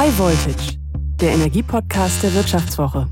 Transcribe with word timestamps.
High 0.00 0.16
Voltage, 0.16 0.78
der 1.20 1.32
Energiepodcast 1.32 2.22
der 2.22 2.32
Wirtschaftswoche. 2.32 3.08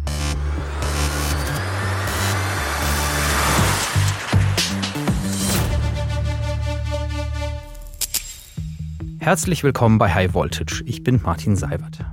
Herzlich 9.18 9.64
willkommen 9.64 9.98
bei 9.98 10.14
High 10.14 10.32
Voltage. 10.32 10.84
Ich 10.86 11.02
bin 11.02 11.20
Martin 11.20 11.56
Seiwert. 11.56 12.04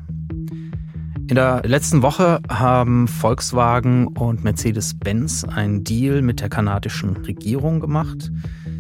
In 1.28 1.36
der 1.36 1.62
letzten 1.68 2.02
Woche 2.02 2.42
haben 2.50 3.08
Volkswagen 3.08 4.08
und 4.08 4.44
Mercedes-Benz 4.44 5.44
einen 5.44 5.84
Deal 5.84 6.24
mit 6.24 6.42
der 6.42 6.50
kanadischen 6.50 7.16
Regierung 7.18 7.80
gemacht. 7.80 8.32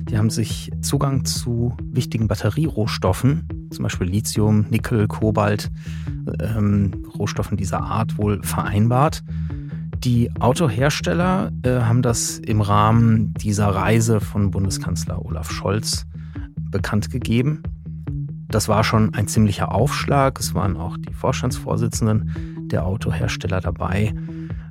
Die 0.09 0.17
haben 0.17 0.29
sich 0.29 0.71
Zugang 0.81 1.25
zu 1.25 1.75
wichtigen 1.83 2.27
Batterierohstoffen, 2.27 3.67
zum 3.71 3.83
Beispiel 3.83 4.07
Lithium, 4.07 4.65
Nickel, 4.69 5.07
Kobalt, 5.07 5.71
ähm, 6.39 7.05
Rohstoffen 7.17 7.57
dieser 7.57 7.81
Art 7.81 8.17
wohl 8.17 8.41
vereinbart. 8.43 9.23
Die 10.03 10.29
Autohersteller 10.39 11.51
äh, 11.63 11.79
haben 11.79 12.01
das 12.01 12.37
im 12.39 12.61
Rahmen 12.61 13.33
dieser 13.35 13.67
Reise 13.67 14.19
von 14.19 14.51
Bundeskanzler 14.51 15.25
Olaf 15.25 15.49
Scholz 15.49 16.05
bekannt 16.57 17.09
gegeben. 17.09 17.63
Das 18.49 18.67
war 18.67 18.83
schon 18.83 19.13
ein 19.13 19.27
ziemlicher 19.27 19.71
Aufschlag. 19.73 20.39
Es 20.39 20.53
waren 20.53 20.75
auch 20.77 20.97
die 20.97 21.13
Vorstandsvorsitzenden 21.13 22.67
der 22.67 22.85
Autohersteller 22.85 23.61
dabei. 23.61 24.13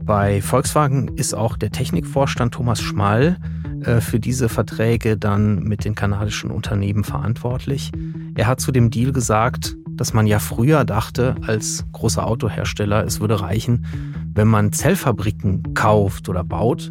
Bei 0.05 0.43
Volkswagen 0.43 1.09
ist 1.17 1.35
auch 1.35 1.57
der 1.57 1.71
Technikvorstand 1.71 2.55
Thomas 2.55 2.81
Schmall 2.81 3.39
äh, 3.85 4.01
für 4.01 4.21
diese 4.21 4.49
Verträge 4.49 5.17
dann 5.17 5.63
mit 5.65 5.85
den 5.85 5.95
kanadischen 5.95 6.51
Unternehmen 6.51 7.05
verantwortlich. 7.05 7.91
Er 8.35 8.47
hat 8.47 8.61
zu 8.61 8.73
dem 8.73 8.91
Deal 8.91 9.13
gesagt, 9.13 9.77
dass 9.91 10.13
man 10.13 10.27
ja 10.27 10.39
früher 10.39 10.85
dachte 10.85 11.37
als 11.47 11.85
großer 11.93 12.27
Autohersteller, 12.27 13.05
es 13.05 13.21
würde 13.21 13.41
reichen, 13.41 13.85
wenn 14.35 14.49
man 14.49 14.73
Zellfabriken 14.73 15.75
kauft 15.75 16.29
oder 16.29 16.45
baut. 16.45 16.91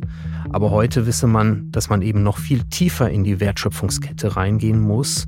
Aber 0.51 0.71
heute 0.71 1.05
wisse 1.05 1.27
man, 1.27 1.71
dass 1.71 1.89
man 1.89 2.01
eben 2.01 2.23
noch 2.23 2.38
viel 2.38 2.63
tiefer 2.66 3.09
in 3.09 3.23
die 3.23 3.39
Wertschöpfungskette 3.39 4.35
reingehen 4.35 4.79
muss 4.79 5.27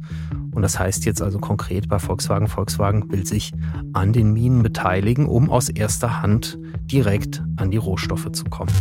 und 0.53 0.61
das 0.61 0.79
heißt 0.79 1.05
jetzt 1.05 1.21
also 1.21 1.39
konkret 1.39 1.88
bei 1.88 1.99
Volkswagen, 1.99 2.47
Volkswagen 2.47 3.11
will 3.11 3.25
sich 3.25 3.51
an 3.93 4.13
den 4.13 4.33
Minen 4.33 4.61
beteiligen, 4.61 5.25
um 5.25 5.49
aus 5.49 5.69
erster 5.69 6.21
Hand 6.21 6.59
direkt 6.91 7.43
an 7.57 7.71
die 7.71 7.77
Rohstoffe 7.77 8.31
zu 8.31 8.45
kommen. 8.45 8.71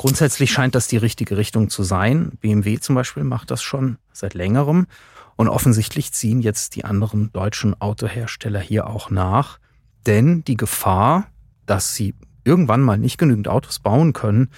Grundsätzlich 0.00 0.50
scheint 0.50 0.74
das 0.74 0.86
die 0.86 0.96
richtige 0.96 1.36
Richtung 1.36 1.68
zu 1.68 1.82
sein. 1.82 2.32
BMW 2.40 2.78
zum 2.78 2.94
Beispiel 2.94 3.22
macht 3.22 3.50
das 3.50 3.62
schon 3.62 3.98
seit 4.14 4.32
längerem. 4.32 4.86
Und 5.36 5.48
offensichtlich 5.48 6.12
ziehen 6.12 6.40
jetzt 6.40 6.74
die 6.74 6.86
anderen 6.86 7.30
deutschen 7.34 7.78
Autohersteller 7.82 8.60
hier 8.60 8.86
auch 8.86 9.10
nach. 9.10 9.58
Denn 10.06 10.42
die 10.42 10.56
Gefahr, 10.56 11.26
dass 11.66 11.94
sie 11.94 12.14
irgendwann 12.44 12.80
mal 12.80 12.96
nicht 12.96 13.18
genügend 13.18 13.48
Autos 13.48 13.78
bauen 13.78 14.14
können, 14.14 14.48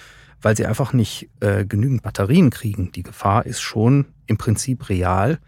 weil 0.41 0.55
sie 0.55 0.65
einfach 0.65 0.93
nicht 0.93 1.29
äh, 1.41 1.65
genügend 1.65 2.03
Batterien 2.03 2.49
kriegen, 2.49 2.93
die 2.93 3.03
Gefahr 3.03 3.45
ist 3.45 3.59
schon 3.59 4.05
im 4.27 4.37
Prinzip 4.37 4.87
real. 4.87 5.39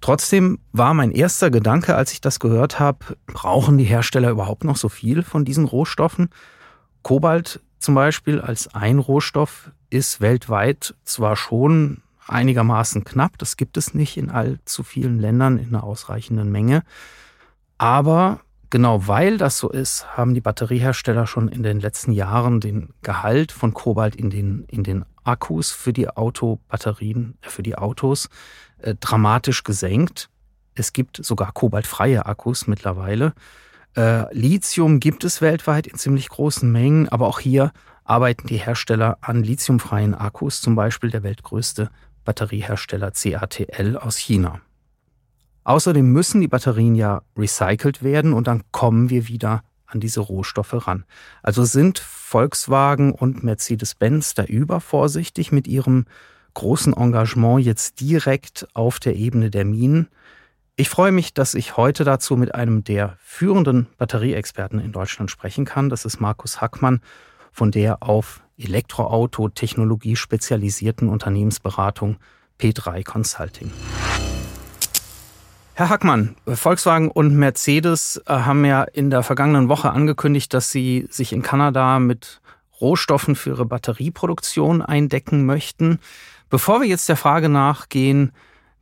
Trotzdem 0.00 0.60
war 0.70 0.94
mein 0.94 1.10
erster 1.10 1.50
Gedanke, 1.50 1.96
als 1.96 2.12
ich 2.12 2.20
das 2.20 2.38
gehört 2.38 2.78
habe, 2.78 3.16
brauchen 3.26 3.76
die 3.76 3.82
Hersteller 3.82 4.30
überhaupt 4.30 4.62
noch 4.62 4.76
so 4.76 4.88
viel 4.88 5.24
von 5.24 5.44
diesen 5.44 5.64
Rohstoffen? 5.64 6.28
Kobalt 7.02 7.60
zum 7.80 7.94
Beispiel 7.94 8.40
als 8.40 8.74
ein 8.74 8.98
Rohstoff 8.98 9.70
ist 9.88 10.20
weltweit 10.20 10.94
zwar 11.04 11.36
schon 11.36 12.02
einigermaßen 12.26 13.02
knapp, 13.04 13.38
das 13.38 13.56
gibt 13.56 13.76
es 13.76 13.94
nicht 13.94 14.16
in 14.16 14.30
allzu 14.30 14.82
vielen 14.82 15.18
Ländern 15.18 15.58
in 15.58 15.68
einer 15.68 15.82
ausreichenden 15.82 16.52
Menge, 16.52 16.84
aber 17.78 18.40
genau 18.68 19.08
weil 19.08 19.36
das 19.36 19.58
so 19.58 19.68
ist, 19.68 20.16
haben 20.16 20.34
die 20.34 20.40
Batteriehersteller 20.40 21.26
schon 21.26 21.48
in 21.48 21.62
den 21.62 21.80
letzten 21.80 22.12
Jahren 22.12 22.60
den 22.60 22.90
Gehalt 23.02 23.50
von 23.50 23.74
Kobalt 23.74 24.14
in 24.14 24.30
den, 24.30 24.64
in 24.68 24.84
den 24.84 25.04
Akkus 25.24 25.72
für 25.72 25.92
die 25.92 26.08
Autobatterien, 26.08 27.36
äh, 27.42 27.48
für 27.48 27.62
die 27.62 27.76
Autos 27.76 28.28
äh, 28.78 28.94
dramatisch 28.98 29.64
gesenkt. 29.64 30.30
Es 30.74 30.92
gibt 30.92 31.24
sogar 31.24 31.52
kobaltfreie 31.52 32.26
Akkus 32.26 32.66
mittlerweile. 32.66 33.34
Äh, 33.96 34.32
Lithium 34.34 35.00
gibt 35.00 35.24
es 35.24 35.40
weltweit 35.40 35.86
in 35.86 35.96
ziemlich 35.96 36.28
großen 36.28 36.70
Mengen, 36.70 37.08
aber 37.08 37.26
auch 37.26 37.40
hier 37.40 37.72
arbeiten 38.04 38.46
die 38.46 38.56
Hersteller 38.56 39.18
an 39.20 39.42
lithiumfreien 39.42 40.14
Akkus, 40.14 40.60
zum 40.60 40.74
Beispiel 40.74 41.10
der 41.10 41.22
weltgrößte 41.22 41.90
Batteriehersteller 42.24 43.12
CATL 43.12 43.96
aus 43.96 44.16
China. 44.16 44.60
Außerdem 45.64 46.10
müssen 46.10 46.40
die 46.40 46.48
Batterien 46.48 46.94
ja 46.94 47.22
recycelt 47.36 48.02
werden 48.02 48.32
und 48.32 48.46
dann 48.46 48.64
kommen 48.72 49.10
wir 49.10 49.28
wieder 49.28 49.62
an 49.86 50.00
diese 50.00 50.20
Rohstoffe 50.20 50.86
ran. 50.86 51.04
Also 51.42 51.64
sind 51.64 51.98
Volkswagen 51.98 53.12
und 53.12 53.42
Mercedes-Benz 53.42 54.34
da 54.34 54.44
übervorsichtig 54.44 55.52
mit 55.52 55.66
ihrem 55.66 56.06
großen 56.54 56.92
Engagement 56.92 57.64
jetzt 57.64 58.00
direkt 58.00 58.68
auf 58.74 59.00
der 59.00 59.16
Ebene 59.16 59.50
der 59.50 59.64
Minen. 59.64 60.08
Ich 60.80 60.88
freue 60.88 61.12
mich, 61.12 61.34
dass 61.34 61.52
ich 61.52 61.76
heute 61.76 62.04
dazu 62.04 62.38
mit 62.38 62.54
einem 62.54 62.84
der 62.84 63.18
führenden 63.22 63.88
Batterieexperten 63.98 64.80
in 64.80 64.92
Deutschland 64.92 65.30
sprechen 65.30 65.66
kann. 65.66 65.90
Das 65.90 66.06
ist 66.06 66.22
Markus 66.22 66.62
Hackmann 66.62 67.02
von 67.52 67.70
der 67.70 68.02
auf 68.02 68.40
Elektroauto-Technologie 68.56 70.16
spezialisierten 70.16 71.10
Unternehmensberatung 71.10 72.16
P3 72.58 73.04
Consulting. 73.04 73.70
Herr 75.74 75.90
Hackmann, 75.90 76.34
Volkswagen 76.46 77.10
und 77.10 77.36
Mercedes 77.36 78.18
äh, 78.24 78.32
haben 78.32 78.64
ja 78.64 78.84
in 78.84 79.10
der 79.10 79.22
vergangenen 79.22 79.68
Woche 79.68 79.90
angekündigt, 79.90 80.54
dass 80.54 80.70
sie 80.70 81.06
sich 81.10 81.34
in 81.34 81.42
Kanada 81.42 81.98
mit 81.98 82.40
Rohstoffen 82.80 83.36
für 83.36 83.50
ihre 83.50 83.66
Batterieproduktion 83.66 84.80
eindecken 84.80 85.44
möchten. 85.44 85.98
Bevor 86.48 86.80
wir 86.80 86.88
jetzt 86.88 87.10
der 87.10 87.18
Frage 87.18 87.50
nachgehen, 87.50 88.32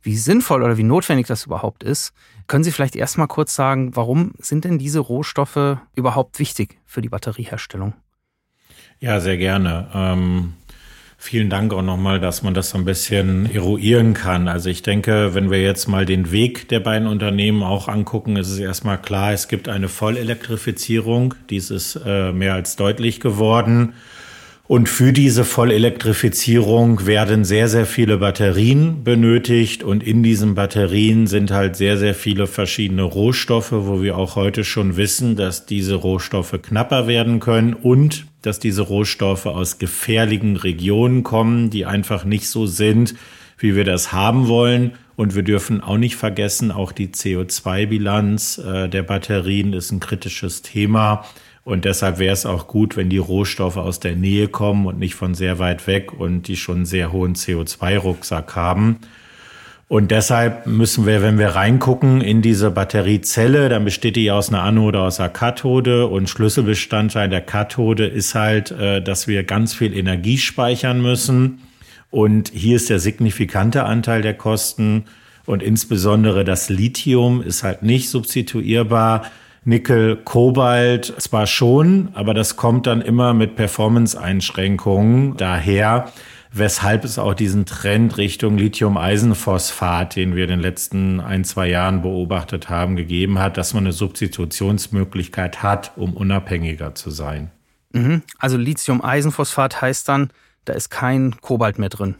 wie 0.01 0.15
sinnvoll 0.15 0.63
oder 0.63 0.77
wie 0.77 0.83
notwendig 0.83 1.27
das 1.27 1.45
überhaupt 1.45 1.83
ist, 1.83 2.13
können 2.47 2.63
Sie 2.63 2.71
vielleicht 2.71 2.95
erstmal 2.95 3.27
kurz 3.27 3.55
sagen, 3.55 3.95
warum 3.95 4.33
sind 4.39 4.65
denn 4.65 4.79
diese 4.79 4.99
Rohstoffe 4.99 5.77
überhaupt 5.95 6.39
wichtig 6.39 6.79
für 6.85 7.01
die 7.01 7.09
Batterieherstellung? 7.09 7.93
Ja, 8.99 9.19
sehr 9.19 9.37
gerne. 9.37 9.87
Ähm, 9.93 10.53
vielen 11.17 11.49
Dank 11.49 11.73
auch 11.73 11.83
nochmal, 11.83 12.19
dass 12.19 12.41
man 12.41 12.53
das 12.53 12.71
so 12.71 12.77
ein 12.77 12.85
bisschen 12.85 13.49
eruieren 13.53 14.13
kann. 14.13 14.47
Also 14.47 14.69
ich 14.69 14.81
denke, 14.81 15.35
wenn 15.35 15.51
wir 15.51 15.61
jetzt 15.61 15.87
mal 15.87 16.05
den 16.05 16.31
Weg 16.31 16.67
der 16.69 16.79
beiden 16.79 17.07
Unternehmen 17.07 17.61
auch 17.61 17.87
angucken, 17.87 18.35
ist 18.35 18.49
es 18.49 18.59
erstmal 18.59 18.99
klar, 19.01 19.31
es 19.31 19.47
gibt 19.47 19.69
eine 19.69 19.87
Vollelektrifizierung. 19.87 21.35
Dies 21.49 21.71
ist 21.71 21.99
äh, 22.03 22.31
mehr 22.33 22.55
als 22.55 22.75
deutlich 22.75 23.19
geworden. 23.19 23.93
Und 24.69 24.87
für 24.87 25.13
diese 25.13 25.45
Vollelektrifizierung 25.45 27.07
werden 27.07 27.43
sehr, 27.43 27.67
sehr 27.67 27.87
viele 27.87 28.19
Batterien 28.19 29.03
benötigt. 29.03 29.81
Und 29.81 30.03
in 30.03 30.21
diesen 30.21 30.53
Batterien 30.53 31.25
sind 31.25 31.49
halt 31.49 31.75
sehr, 31.75 31.97
sehr 31.97 32.13
viele 32.13 32.45
verschiedene 32.45 33.01
Rohstoffe, 33.01 33.71
wo 33.71 34.03
wir 34.03 34.15
auch 34.15 34.35
heute 34.35 34.63
schon 34.63 34.95
wissen, 34.95 35.35
dass 35.35 35.65
diese 35.65 35.95
Rohstoffe 35.95 36.53
knapper 36.61 37.07
werden 37.07 37.39
können 37.39 37.73
und 37.73 38.27
dass 38.43 38.59
diese 38.59 38.83
Rohstoffe 38.83 39.47
aus 39.47 39.79
gefährlichen 39.79 40.55
Regionen 40.55 41.23
kommen, 41.23 41.71
die 41.71 41.87
einfach 41.87 42.23
nicht 42.23 42.47
so 42.47 42.67
sind, 42.67 43.15
wie 43.57 43.75
wir 43.75 43.85
das 43.85 44.13
haben 44.13 44.47
wollen. 44.47 44.91
Und 45.15 45.33
wir 45.33 45.41
dürfen 45.41 45.81
auch 45.81 45.97
nicht 45.97 46.15
vergessen, 46.15 46.71
auch 46.71 46.91
die 46.91 47.07
CO2-Bilanz 47.07 48.59
äh, 48.59 48.87
der 48.87 49.01
Batterien 49.01 49.73
ist 49.73 49.91
ein 49.91 49.99
kritisches 49.99 50.61
Thema. 50.61 51.25
Und 51.69 51.85
deshalb 51.85 52.17
wäre 52.17 52.33
es 52.33 52.47
auch 52.47 52.65
gut, 52.65 52.97
wenn 52.97 53.09
die 53.09 53.19
Rohstoffe 53.19 53.77
aus 53.77 53.99
der 53.99 54.15
Nähe 54.15 54.47
kommen 54.47 54.87
und 54.87 54.97
nicht 54.97 55.13
von 55.13 55.35
sehr 55.35 55.59
weit 55.59 55.85
weg 55.85 56.19
und 56.19 56.47
die 56.47 56.55
schon 56.55 56.77
einen 56.77 56.85
sehr 56.87 57.11
hohen 57.11 57.35
CO2-Rucksack 57.35 58.55
haben. 58.55 58.97
Und 59.87 60.09
deshalb 60.09 60.65
müssen 60.65 61.05
wir, 61.05 61.21
wenn 61.21 61.37
wir 61.37 61.49
reingucken 61.49 62.21
in 62.21 62.41
diese 62.41 62.71
Batteriezelle, 62.71 63.69
dann 63.69 63.85
besteht 63.85 64.15
die 64.15 64.31
aus 64.31 64.49
einer 64.49 64.63
Anode, 64.63 64.99
aus 64.99 65.19
einer 65.19 65.29
Kathode 65.29 66.07
und 66.07 66.27
Schlüsselbestandteil 66.27 67.29
der 67.29 67.41
Kathode 67.41 68.07
ist 68.07 68.33
halt, 68.33 68.71
äh, 68.71 68.99
dass 68.99 69.27
wir 69.27 69.43
ganz 69.43 69.75
viel 69.75 69.95
Energie 69.95 70.39
speichern 70.39 71.03
müssen. 71.03 71.59
Und 72.09 72.49
hier 72.51 72.77
ist 72.77 72.89
der 72.89 72.97
signifikante 72.97 73.83
Anteil 73.83 74.23
der 74.23 74.33
Kosten 74.33 75.05
und 75.45 75.61
insbesondere 75.61 76.43
das 76.43 76.69
Lithium 76.69 77.43
ist 77.43 77.61
halt 77.61 77.83
nicht 77.83 78.09
substituierbar 78.09 79.21
Nickel, 79.69 80.17
Kobalt 80.17 81.13
zwar 81.19 81.45
schon, 81.45 82.09
aber 82.15 82.33
das 82.33 82.55
kommt 82.55 82.87
dann 82.87 83.01
immer 83.01 83.35
mit 83.35 83.55
Performance-Einschränkungen 83.55 85.37
daher, 85.37 86.11
weshalb 86.51 87.05
es 87.05 87.19
auch 87.19 87.35
diesen 87.35 87.67
Trend 87.67 88.17
Richtung 88.17 88.57
Lithium-Eisenphosphat, 88.57 90.15
den 90.15 90.35
wir 90.35 90.45
in 90.45 90.49
den 90.49 90.59
letzten 90.59 91.19
ein, 91.19 91.43
zwei 91.43 91.69
Jahren 91.69 92.01
beobachtet 92.01 92.69
haben, 92.69 92.95
gegeben 92.95 93.37
hat, 93.37 93.57
dass 93.57 93.75
man 93.75 93.83
eine 93.83 93.93
Substitutionsmöglichkeit 93.93 95.61
hat, 95.61 95.91
um 95.97 96.15
unabhängiger 96.15 96.95
zu 96.95 97.11
sein. 97.11 97.51
Mhm. 97.93 98.23
Also 98.39 98.57
Lithium-Eisenphosphat 98.57 99.83
heißt 99.83 100.09
dann, 100.09 100.31
da 100.65 100.73
ist 100.73 100.89
kein 100.89 101.39
Kobalt 101.41 101.77
mehr 101.77 101.89
drin. 101.89 102.15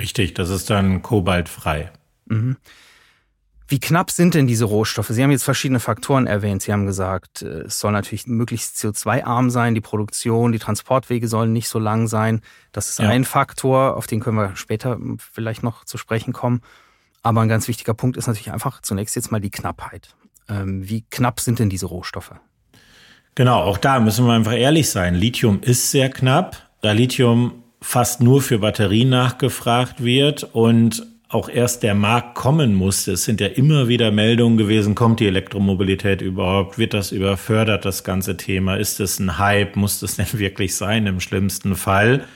Richtig, 0.00 0.32
das 0.32 0.48
ist 0.48 0.70
dann 0.70 1.02
kobaltfrei. 1.02 1.90
Mhm. 2.24 2.56
Wie 3.70 3.78
knapp 3.78 4.10
sind 4.10 4.34
denn 4.34 4.48
diese 4.48 4.64
Rohstoffe? 4.64 5.10
Sie 5.10 5.22
haben 5.22 5.30
jetzt 5.30 5.44
verschiedene 5.44 5.78
Faktoren 5.78 6.26
erwähnt. 6.26 6.60
Sie 6.60 6.72
haben 6.72 6.86
gesagt, 6.86 7.42
äh, 7.42 7.60
es 7.60 7.78
soll 7.78 7.92
natürlich 7.92 8.26
möglichst 8.26 8.76
CO2-arm 8.76 9.48
sein, 9.48 9.76
die 9.76 9.80
Produktion, 9.80 10.50
die 10.50 10.58
Transportwege 10.58 11.28
sollen 11.28 11.52
nicht 11.52 11.68
so 11.68 11.78
lang 11.78 12.08
sein. 12.08 12.40
Das 12.72 12.90
ist 12.90 12.98
ja. 12.98 13.08
ein 13.08 13.22
Faktor, 13.24 13.96
auf 13.96 14.08
den 14.08 14.18
können 14.18 14.36
wir 14.38 14.56
später 14.56 14.98
vielleicht 15.18 15.62
noch 15.62 15.84
zu 15.84 15.98
sprechen 15.98 16.32
kommen. 16.32 16.62
Aber 17.22 17.42
ein 17.42 17.48
ganz 17.48 17.68
wichtiger 17.68 17.94
Punkt 17.94 18.16
ist 18.16 18.26
natürlich 18.26 18.50
einfach 18.50 18.82
zunächst 18.82 19.14
jetzt 19.14 19.30
mal 19.30 19.40
die 19.40 19.50
Knappheit. 19.50 20.16
Ähm, 20.48 20.88
wie 20.88 21.04
knapp 21.08 21.38
sind 21.38 21.60
denn 21.60 21.70
diese 21.70 21.86
Rohstoffe? 21.86 22.32
Genau, 23.36 23.62
auch 23.62 23.78
da 23.78 24.00
müssen 24.00 24.26
wir 24.26 24.32
einfach 24.32 24.54
ehrlich 24.54 24.90
sein. 24.90 25.14
Lithium 25.14 25.60
ist 25.62 25.92
sehr 25.92 26.10
knapp. 26.10 26.70
Da 26.80 26.90
Lithium 26.90 27.62
fast 27.80 28.20
nur 28.20 28.42
für 28.42 28.58
Batterien 28.58 29.10
nachgefragt 29.10 30.02
wird 30.02 30.42
und 30.42 31.06
auch 31.30 31.48
erst 31.48 31.84
der 31.84 31.94
Markt 31.94 32.34
kommen 32.34 32.74
musste. 32.74 33.12
Es 33.12 33.24
sind 33.24 33.40
ja 33.40 33.46
immer 33.46 33.86
wieder 33.86 34.10
Meldungen 34.10 34.58
gewesen, 34.58 34.96
kommt 34.96 35.20
die 35.20 35.28
Elektromobilität 35.28 36.22
überhaupt? 36.22 36.76
Wird 36.76 36.92
das 36.92 37.12
überfördert, 37.12 37.84
das 37.84 38.02
ganze 38.02 38.36
Thema? 38.36 38.74
Ist 38.76 38.98
es 38.98 39.20
ein 39.20 39.38
Hype? 39.38 39.76
Muss 39.76 40.00
das 40.00 40.16
denn 40.16 40.26
wirklich 40.32 40.74
sein 40.74 41.06
im 41.06 41.20
schlimmsten 41.20 41.76
Fall? 41.76 42.26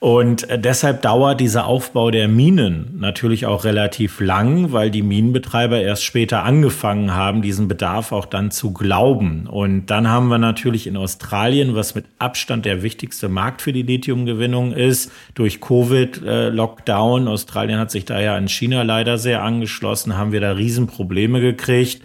Und 0.00 0.48
äh, 0.48 0.60
deshalb 0.60 1.02
dauert 1.02 1.40
dieser 1.40 1.66
Aufbau 1.66 2.12
der 2.12 2.28
Minen 2.28 2.98
natürlich 3.00 3.46
auch 3.46 3.64
relativ 3.64 4.20
lang, 4.20 4.70
weil 4.70 4.92
die 4.92 5.02
Minenbetreiber 5.02 5.80
erst 5.80 6.04
später 6.04 6.44
angefangen 6.44 7.14
haben, 7.14 7.42
diesen 7.42 7.66
Bedarf 7.66 8.12
auch 8.12 8.26
dann 8.26 8.52
zu 8.52 8.72
glauben. 8.72 9.48
Und 9.48 9.86
dann 9.86 10.08
haben 10.08 10.28
wir 10.28 10.38
natürlich 10.38 10.86
in 10.86 10.96
Australien, 10.96 11.74
was 11.74 11.96
mit 11.96 12.04
Abstand 12.20 12.64
der 12.64 12.84
wichtigste 12.84 13.28
Markt 13.28 13.60
für 13.60 13.72
die 13.72 13.82
Lithiumgewinnung 13.82 14.72
ist, 14.72 15.10
durch 15.34 15.60
Covid-Lockdown. 15.60 17.26
Australien 17.26 17.80
hat 17.80 17.90
sich 17.90 18.04
da 18.04 18.20
ja 18.20 18.36
an 18.36 18.46
China 18.48 18.82
leider 18.82 19.18
sehr 19.18 19.42
angeschlossen, 19.42 20.16
haben 20.16 20.30
wir 20.30 20.40
da 20.40 20.52
Riesenprobleme 20.52 21.40
gekriegt. 21.40 22.02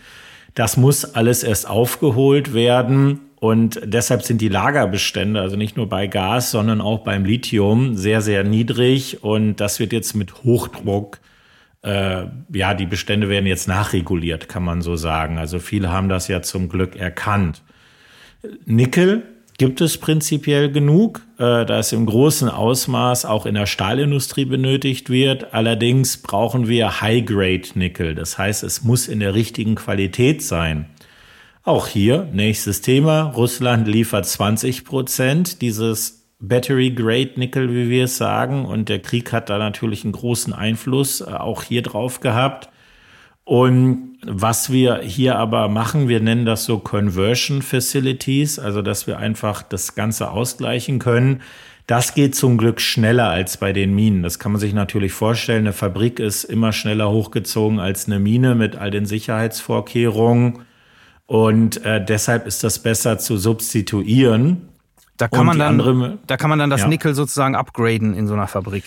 Das 0.55 0.77
muss 0.77 1.05
alles 1.15 1.43
erst 1.43 1.69
aufgeholt 1.69 2.55
werden. 2.55 3.19
Und 3.43 3.81
deshalb 3.83 4.23
sind 4.23 4.39
die 4.39 4.47
Lagerbestände, 4.47 5.41
also 5.41 5.57
nicht 5.57 5.75
nur 5.75 5.89
bei 5.89 6.07
Gas, 6.07 6.51
sondern 6.51 6.79
auch 6.79 6.99
beim 6.99 7.25
Lithium, 7.25 7.97
sehr, 7.97 8.21
sehr 8.21 8.45
niedrig. 8.45 9.21
Und 9.21 9.57
das 9.57 9.81
wird 9.81 9.91
jetzt 9.91 10.13
mit 10.13 10.45
Hochdruck, 10.45 11.19
äh, 11.81 12.23
ja, 12.53 12.73
die 12.73 12.85
Bestände 12.85 13.27
werden 13.27 13.45
jetzt 13.45 13.67
nachreguliert, 13.67 14.47
kann 14.47 14.63
man 14.63 14.81
so 14.81 14.95
sagen. 14.95 15.39
Also 15.39 15.59
viele 15.59 15.91
haben 15.91 16.07
das 16.07 16.29
ja 16.29 16.41
zum 16.41 16.69
Glück 16.69 16.95
erkannt. 16.95 17.63
Nickel 18.63 19.23
gibt 19.57 19.81
es 19.81 19.97
prinzipiell 19.97 20.71
genug, 20.71 21.19
äh, 21.37 21.65
da 21.65 21.79
es 21.79 21.91
im 21.91 22.05
großen 22.05 22.47
Ausmaß 22.47 23.25
auch 23.25 23.45
in 23.45 23.55
der 23.55 23.65
Stahlindustrie 23.65 24.45
benötigt 24.45 25.09
wird. 25.09 25.53
Allerdings 25.53 26.15
brauchen 26.15 26.69
wir 26.69 27.01
High-Grade-Nickel. 27.01 28.15
Das 28.15 28.37
heißt, 28.37 28.63
es 28.63 28.85
muss 28.85 29.09
in 29.09 29.19
der 29.19 29.33
richtigen 29.33 29.75
Qualität 29.75 30.41
sein. 30.41 30.85
Auch 31.65 31.87
hier, 31.87 32.27
nächstes 32.33 32.81
Thema. 32.81 33.21
Russland 33.21 33.87
liefert 33.87 34.25
20 34.25 34.83
Prozent 34.83 35.61
dieses 35.61 36.27
Battery 36.41 36.91
Grade 36.91 37.31
Nickel, 37.37 37.73
wie 37.73 37.89
wir 37.89 38.03
es 38.03 38.17
sagen. 38.17 38.65
Und 38.65 38.89
der 38.89 38.99
Krieg 38.99 39.31
hat 39.31 39.49
da 39.49 39.57
natürlich 39.57 40.03
einen 40.03 40.11
großen 40.11 40.51
Einfluss 40.51 41.21
äh, 41.21 41.31
auch 41.31 41.63
hier 41.63 41.81
drauf 41.81 42.19
gehabt. 42.19 42.67
Und 43.45 44.17
was 44.25 44.73
wir 44.73 44.99
hier 45.03 45.37
aber 45.37 45.69
machen, 45.69 46.09
wir 46.09 46.19
nennen 46.19 46.45
das 46.45 46.65
so 46.65 46.79
Conversion 46.79 47.61
Facilities, 47.61 48.59
also 48.59 48.81
dass 48.81 49.07
wir 49.07 49.17
einfach 49.17 49.63
das 49.63 49.95
Ganze 49.95 50.31
ausgleichen 50.31 50.99
können. 50.99 51.41
Das 51.87 52.13
geht 52.13 52.35
zum 52.35 52.57
Glück 52.57 52.81
schneller 52.81 53.29
als 53.29 53.55
bei 53.55 53.71
den 53.71 53.95
Minen. 53.95 54.21
Das 54.21 54.37
kann 54.37 54.51
man 54.51 54.59
sich 54.59 54.73
natürlich 54.73 55.13
vorstellen. 55.13 55.63
Eine 55.63 55.73
Fabrik 55.73 56.19
ist 56.19 56.43
immer 56.43 56.73
schneller 56.73 57.09
hochgezogen 57.09 57.79
als 57.79 58.07
eine 58.07 58.19
Mine 58.19 58.53
mit 58.53 58.75
all 58.75 58.91
den 58.91 59.05
Sicherheitsvorkehrungen. 59.05 60.65
Und 61.25 61.83
äh, 61.85 62.03
deshalb 62.03 62.47
ist 62.47 62.63
das 62.63 62.79
besser 62.79 63.17
zu 63.17 63.37
substituieren. 63.37 64.69
Da 65.17 65.27
kann, 65.27 65.45
man 65.45 65.59
dann, 65.59 65.79
andere, 65.79 66.17
da 66.27 66.37
kann 66.37 66.49
man 66.49 66.59
dann 66.59 66.69
das 66.69 66.81
ja. 66.81 66.87
Nickel 66.87 67.13
sozusagen 67.13 67.55
upgraden 67.55 68.13
in 68.13 68.27
so 68.27 68.33
einer 68.33 68.47
Fabrik. 68.47 68.83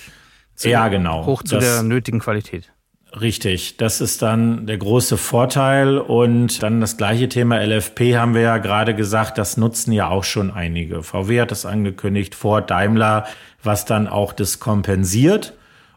Zu, 0.55 0.69
ja, 0.69 0.89
genau. 0.89 1.25
Hoch 1.25 1.43
zu 1.43 1.55
das, 1.57 1.65
der 1.65 1.83
nötigen 1.83 2.19
Qualität. 2.19 2.73
Richtig, 3.19 3.77
das 3.79 4.01
ist 4.01 4.21
dann 4.21 4.67
der 4.67 4.79
große 4.79 5.17
Vorteil. 5.17 5.99
Und 5.99 6.63
dann 6.63 6.81
das 6.81 6.97
gleiche 6.97 7.29
Thema 7.29 7.61
LFP 7.65 8.17
haben 8.17 8.35
wir 8.35 8.43
ja 8.43 8.59
gerade 8.59 8.95
gesagt, 8.95 9.39
das 9.39 9.57
nutzen 9.57 9.93
ja 9.93 10.09
auch 10.09 10.25
schon 10.25 10.51
einige. 10.51 11.03
VW 11.03 11.41
hat 11.41 11.51
das 11.51 11.65
angekündigt, 11.65 12.35
Ford, 12.35 12.71
Daimler, 12.71 13.27
was 13.63 13.85
dann 13.85 14.09
auch 14.09 14.33
das 14.33 14.59
kompensiert. 14.61 15.55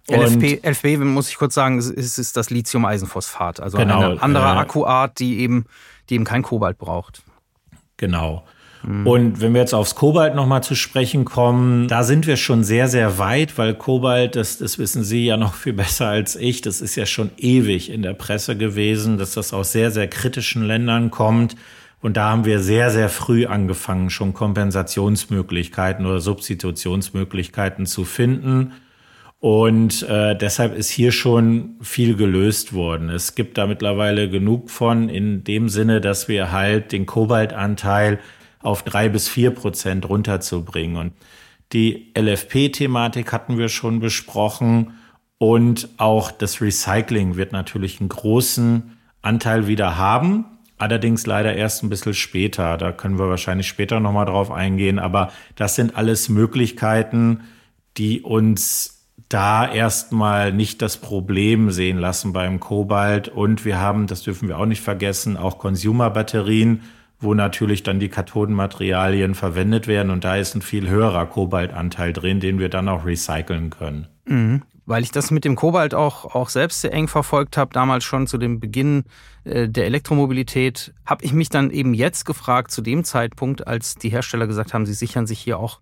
LFP, 0.10 0.62
LFP, 0.64 0.98
muss 0.98 1.30
ich 1.30 1.38
kurz 1.38 1.54
sagen, 1.54 1.78
ist, 1.80 2.18
ist 2.18 2.38
das 2.38 2.50
Lithium-Eisenphosphat, 2.50 3.60
also 3.60 3.78
genau, 3.78 4.12
eine 4.12 4.22
andere 4.22 4.44
äh, 4.44 4.58
Akkuart, 4.58 5.20
die 5.20 5.40
eben 5.40 5.66
die 6.10 6.16
eben 6.16 6.26
kein 6.26 6.44
Kobalt 6.44 6.78
braucht. 6.78 7.24
Genau. 7.98 8.44
Mhm. 8.84 9.08
Und 9.08 9.42
wenn 9.42 9.54
wir 9.54 9.62
jetzt 9.62 9.74
aufs 9.74 9.96
Kobalt 9.96 10.36
nochmal 10.36 10.64
zu 10.64 10.76
sprechen 10.76 11.26
kommen, 11.26 11.88
da 11.88 12.04
sind 12.04 12.28
wir 12.28 12.38
schon 12.38 12.64
sehr, 12.64 12.88
sehr 12.88 13.18
weit, 13.18 13.58
weil 13.58 13.74
Kobalt, 13.74 14.36
das, 14.36 14.58
das 14.58 14.80
wissen 14.80 15.04
Sie 15.04 15.26
ja 15.26 15.38
noch 15.38 15.54
viel 15.54 15.74
besser 15.84 16.08
als 16.08 16.36
ich, 16.36 16.62
das 16.62 16.82
ist 16.82 16.96
ja 16.96 17.06
schon 17.06 17.32
ewig 17.38 17.90
in 17.90 18.02
der 18.02 18.14
Presse 18.14 18.56
gewesen, 18.58 19.18
dass 19.18 19.34
das 19.34 19.54
aus 19.54 19.72
sehr, 19.72 19.92
sehr 19.92 20.08
kritischen 20.08 20.64
Ländern 20.64 21.12
kommt. 21.12 21.56
Und 22.02 22.16
da 22.16 22.30
haben 22.30 22.46
wir 22.46 22.62
sehr, 22.62 22.92
sehr 22.92 23.10
früh 23.10 23.46
angefangen, 23.46 24.10
schon 24.10 24.34
Kompensationsmöglichkeiten 24.34 26.06
oder 26.06 26.22
Substitutionsmöglichkeiten 26.22 27.86
zu 27.86 28.06
finden. 28.06 28.72
Und 29.40 30.04
äh, 30.04 30.36
deshalb 30.36 30.76
ist 30.76 30.90
hier 30.90 31.14
schon 31.14 31.78
viel 31.82 32.18
gelöst 32.18 32.74
worden. 32.74 33.10
Es 33.10 33.36
gibt 33.36 33.58
da 33.58 33.68
mittlerweile 33.68 34.30
genug 34.30 34.70
von, 34.70 35.08
in 35.08 35.46
dem 35.46 35.70
Sinne, 35.70 36.02
dass 36.02 36.28
wir 36.28 36.52
halt 36.52 36.92
den 36.92 37.06
Kobaltanteil 37.06 38.20
auf 38.62 38.84
drei 38.84 39.08
bis 39.08 39.30
vier 39.30 39.52
Prozent 39.52 40.10
runterzubringen. 40.10 40.98
Und 40.98 41.14
die 41.72 42.12
LFP-Thematik 42.18 43.32
hatten 43.32 43.58
wir 43.58 43.70
schon 43.70 44.02
besprochen. 44.02 44.96
Und 45.38 45.88
auch 45.96 46.32
das 46.32 46.60
Recycling 46.60 47.38
wird 47.38 47.54
natürlich 47.54 48.02
einen 48.02 48.10
großen 48.10 48.98
Anteil 49.22 49.68
wieder 49.68 49.98
haben. 49.98 50.44
Allerdings 50.78 51.26
leider 51.26 51.56
erst 51.56 51.82
ein 51.82 51.90
bisschen 51.90 52.14
später. 52.14 52.76
Da 52.76 52.92
können 52.92 53.18
wir 53.18 53.30
wahrscheinlich 53.30 53.70
später 53.70 54.02
nochmal 54.02 54.26
drauf 54.26 54.52
eingehen. 54.52 55.00
Aber 55.00 55.32
das 55.56 55.76
sind 55.76 55.96
alles 55.96 56.28
Möglichkeiten, 56.28 57.42
die 57.96 58.22
uns 58.22 58.99
da 59.28 59.70
erstmal 59.70 60.54
nicht 60.54 60.82
das 60.82 60.98
Problem 60.98 61.72
sehen 61.72 61.98
lassen 61.98 62.34
beim 62.34 62.60
Kobalt. 62.60 63.28
Und 63.28 63.66
wir 63.66 63.80
haben, 63.80 64.08
das 64.08 64.24
dürfen 64.24 64.48
wir 64.48 64.58
auch 64.58 64.66
nicht 64.66 64.82
vergessen, 64.82 65.38
auch 65.38 65.58
Consumer-Batterien, 65.58 66.82
wo 67.20 67.34
natürlich 67.34 67.84
dann 67.84 68.00
die 68.00 68.10
Kathodenmaterialien 68.10 69.36
verwendet 69.36 69.88
werden. 69.88 70.10
Und 70.10 70.24
da 70.24 70.38
ist 70.38 70.56
ein 70.56 70.62
viel 70.62 70.88
höherer 70.90 71.26
Kobaltanteil 71.26 72.14
drin, 72.14 72.40
den 72.40 72.60
wir 72.60 72.70
dann 72.70 72.88
auch 72.88 73.06
recyceln 73.06 73.70
können. 73.70 74.08
Mhm. 74.26 74.64
Weil 74.86 75.04
ich 75.04 75.12
das 75.12 75.30
mit 75.30 75.46
dem 75.46 75.56
Kobalt 75.56 75.94
auch, 75.94 76.34
auch 76.34 76.50
selbst 76.50 76.82
sehr 76.82 76.94
eng 76.94 77.08
verfolgt 77.08 77.58
habe, 77.58 77.72
damals 77.74 78.04
schon 78.04 78.26
zu 78.26 78.40
dem 78.40 78.60
Beginn 78.60 79.04
äh, 79.44 79.70
der 79.70 79.86
Elektromobilität, 79.86 80.94
habe 81.06 81.24
ich 81.24 81.32
mich 81.32 81.50
dann 81.50 81.70
eben 81.70 81.94
jetzt 81.94 82.26
gefragt, 82.26 82.72
zu 82.72 82.82
dem 82.82 83.04
Zeitpunkt, 83.04 83.68
als 83.68 83.96
die 83.96 84.10
Hersteller 84.10 84.48
gesagt 84.48 84.74
haben, 84.74 84.88
sie 84.88 84.96
sichern 84.96 85.28
sich 85.28 85.40
hier 85.40 85.60
auch 85.60 85.80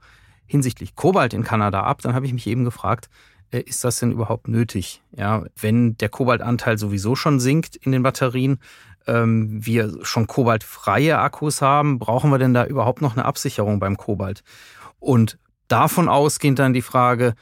hinsichtlich 0.48 0.96
Kobalt 0.96 1.34
in 1.34 1.44
Kanada 1.44 1.84
ab, 1.84 2.02
dann 2.02 2.16
habe 2.16 2.26
ich 2.26 2.34
mich 2.34 2.48
eben 2.48 2.64
gefragt, 2.64 3.10
äh, 3.52 3.60
ist 3.60 3.84
das 3.84 4.00
denn 4.00 4.12
überhaupt 4.12 4.48
nötig? 4.48 5.02
Ja, 5.16 5.44
wenn 5.56 5.98
der 5.98 6.10
Kobaltanteil 6.10 6.78
sowieso 6.78 7.16
schon 7.16 7.40
sinkt 7.40 7.76
in 7.76 7.92
den 7.92 8.04
Batterien, 8.04 8.60
ähm, 9.08 9.66
wir 9.66 10.00
schon 10.04 10.28
kobaltfreie 10.28 11.20
Akkus 11.20 11.62
haben, 11.62 12.00
brauchen 12.00 12.30
wir 12.30 12.40
denn 12.40 12.54
da 12.54 12.66
überhaupt 12.66 13.02
noch 13.02 13.16
eine 13.16 13.26
Absicherung 13.26 13.80
beim 13.80 13.98
Kobalt? 13.98 14.44
Und 15.00 15.38
davon 15.68 16.10
ausgehend 16.10 16.60
dann 16.60 16.74
die 16.74 16.82
Frage, 16.82 17.36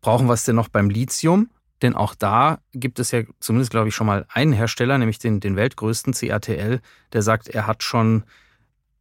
brauchen 0.00 0.26
wir 0.26 0.34
es 0.34 0.44
denn 0.44 0.56
noch 0.56 0.68
beim 0.68 0.90
Lithium? 0.90 1.48
Denn 1.82 1.94
auch 1.94 2.14
da 2.14 2.58
gibt 2.72 2.98
es 2.98 3.10
ja 3.10 3.22
zumindest, 3.40 3.70
glaube 3.70 3.88
ich, 3.88 3.94
schon 3.94 4.06
mal 4.06 4.26
einen 4.28 4.52
Hersteller, 4.52 4.96
nämlich 4.98 5.18
den, 5.18 5.40
den 5.40 5.56
weltgrößten 5.56 6.14
CATL, 6.14 6.80
der 7.12 7.22
sagt, 7.22 7.48
er 7.48 7.66
hat 7.66 7.82
schon 7.82 8.24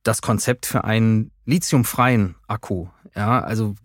das 0.03 0.22
Konzept 0.22 0.65
für 0.65 0.83
einen 0.83 1.31
lithiumfreien 1.45 2.36
Akku. 2.48 2.88
Ja, 3.15 3.39
also 3.39 3.75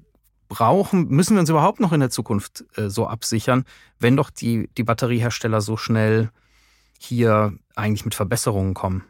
brauchen, 0.49 1.09
müssen 1.09 1.35
wir 1.37 1.41
uns 1.41 1.51
überhaupt 1.51 1.81
noch 1.81 1.93
in 1.93 2.01
der 2.01 2.11
Zukunft 2.11 2.65
äh, 2.77 2.89
so 2.89 3.07
absichern, 3.07 3.65
wenn 3.99 4.17
doch 4.17 4.31
die, 4.31 4.69
die 4.77 4.85
Batteriehersteller 4.85 5.61
so 5.61 5.77
schnell 5.77 6.31
hier 6.99 7.53
eigentlich 7.77 8.05
mit 8.05 8.15
Verbesserungen 8.15 8.75
kommen? 8.75 9.05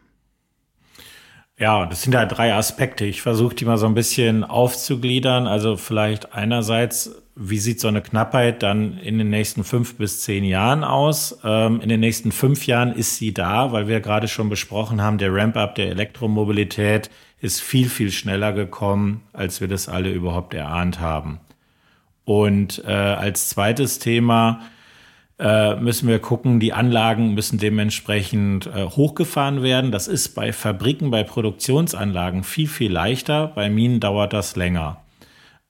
Ja, 1.57 1.85
das 1.85 2.03
sind 2.03 2.15
halt 2.15 2.31
drei 2.31 2.53
Aspekte. 2.53 3.03
Ich 3.03 3.21
versuche 3.21 3.53
die 3.53 3.65
mal 3.65 3.77
so 3.77 3.85
ein 3.85 3.93
bisschen 3.93 4.45
aufzugliedern. 4.45 5.45
Also 5.45 5.75
vielleicht 5.75 6.33
einerseits, 6.33 7.21
wie 7.41 7.57
sieht 7.57 7.79
so 7.79 7.87
eine 7.87 8.01
Knappheit 8.01 8.61
dann 8.63 8.97
in 8.97 9.17
den 9.17 9.29
nächsten 9.29 9.63
fünf 9.63 9.95
bis 9.95 10.19
zehn 10.21 10.43
Jahren 10.43 10.83
aus? 10.83 11.39
Ähm, 11.43 11.79
in 11.79 11.87
den 11.87 12.01
nächsten 12.01 12.33
fünf 12.33 12.67
Jahren 12.67 12.91
ist 12.91 13.15
sie 13.15 13.33
da, 13.33 13.71
weil 13.71 13.87
wir 13.87 14.01
gerade 14.01 14.27
schon 14.27 14.49
besprochen 14.49 15.01
haben, 15.01 15.17
der 15.17 15.33
Ramp-up 15.33 15.75
der 15.75 15.87
Elektromobilität 15.87 17.09
ist 17.39 17.61
viel, 17.61 17.87
viel 17.87 18.11
schneller 18.11 18.51
gekommen, 18.51 19.23
als 19.31 19.61
wir 19.61 19.69
das 19.69 19.87
alle 19.87 20.11
überhaupt 20.11 20.53
erahnt 20.53 20.99
haben. 20.99 21.39
Und 22.25 22.83
äh, 22.85 22.91
als 22.91 23.47
zweites 23.47 23.99
Thema, 23.99 24.61
äh, 25.39 25.75
müssen 25.77 26.09
wir 26.09 26.19
gucken, 26.19 26.59
die 26.59 26.73
Anlagen 26.73 27.33
müssen 27.33 27.57
dementsprechend 27.57 28.67
äh, 28.67 28.83
hochgefahren 28.83 29.63
werden. 29.63 29.91
Das 29.91 30.09
ist 30.09 30.35
bei 30.35 30.51
Fabriken, 30.51 31.09
bei 31.09 31.23
Produktionsanlagen 31.23 32.43
viel, 32.43 32.67
viel 32.67 32.91
leichter. 32.91 33.47
Bei 33.47 33.69
Minen 33.69 34.01
dauert 34.01 34.33
das 34.33 34.57
länger. 34.57 34.97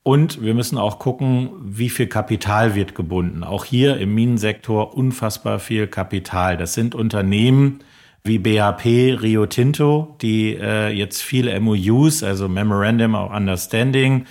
Und 0.03 0.41
wir 0.41 0.53
müssen 0.53 0.77
auch 0.77 0.97
gucken, 0.97 1.51
wie 1.61 1.89
viel 1.89 2.07
Kapital 2.07 2.73
wird 2.73 2.95
gebunden. 2.95 3.43
Auch 3.43 3.65
hier 3.65 3.97
im 3.97 4.15
Minensektor 4.15 4.95
unfassbar 4.95 5.59
viel 5.59 5.87
Kapital. 5.87 6.57
Das 6.57 6.73
sind 6.73 6.95
Unternehmen 6.95 7.79
wie 8.23 8.37
BHP, 8.37 9.17
Rio 9.21 9.45
Tinto, 9.45 10.15
die 10.21 10.55
äh, 10.55 10.89
jetzt 10.89 11.21
viele 11.21 11.57
MOUs, 11.59 12.23
also 12.23 12.47
Memorandum 12.47 13.15
of 13.15 13.31
Understanding, 13.31 14.25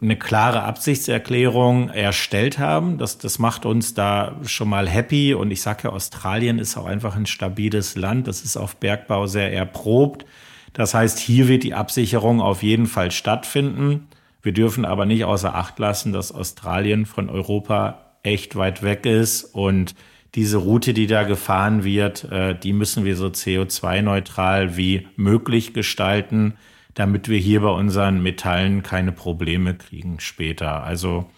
eine 0.00 0.16
klare 0.16 0.62
Absichtserklärung 0.62 1.88
erstellt 1.90 2.58
haben. 2.58 2.98
Das, 2.98 3.18
das 3.18 3.38
macht 3.38 3.66
uns 3.66 3.94
da 3.94 4.36
schon 4.44 4.68
mal 4.68 4.88
happy. 4.88 5.34
Und 5.34 5.50
ich 5.50 5.62
sage 5.62 5.84
ja, 5.84 5.90
Australien 5.90 6.58
ist 6.58 6.76
auch 6.76 6.86
einfach 6.86 7.16
ein 7.16 7.26
stabiles 7.26 7.96
Land. 7.96 8.28
Das 8.28 8.42
ist 8.42 8.56
auf 8.56 8.76
Bergbau 8.76 9.26
sehr 9.26 9.52
erprobt. 9.52 10.24
Das 10.72 10.94
heißt, 10.94 11.18
hier 11.18 11.48
wird 11.48 11.64
die 11.64 11.74
Absicherung 11.74 12.40
auf 12.40 12.62
jeden 12.62 12.86
Fall 12.86 13.10
stattfinden. 13.10 14.08
Wir 14.42 14.52
dürfen 14.52 14.84
aber 14.84 15.06
nicht 15.06 15.24
außer 15.24 15.54
Acht 15.54 15.78
lassen, 15.78 16.12
dass 16.12 16.32
Australien 16.32 17.06
von 17.06 17.28
Europa 17.28 18.16
echt 18.22 18.56
weit 18.56 18.82
weg 18.82 19.06
ist 19.06 19.44
und 19.44 19.94
diese 20.34 20.58
Route, 20.58 20.94
die 20.94 21.08
da 21.08 21.24
gefahren 21.24 21.82
wird, 21.82 22.24
äh, 22.30 22.54
die 22.54 22.72
müssen 22.72 23.04
wir 23.04 23.16
so 23.16 23.26
CO2-neutral 23.26 24.76
wie 24.76 25.08
möglich 25.16 25.74
gestalten 25.74 26.54
damit 26.94 27.28
wir 27.28 27.38
hier 27.38 27.60
bei 27.60 27.70
unseren 27.70 28.22
Metallen 28.22 28.82
keine 28.82 29.12
Probleme 29.12 29.74
kriegen 29.74 30.20
später. 30.20 30.82
Also 30.84 31.30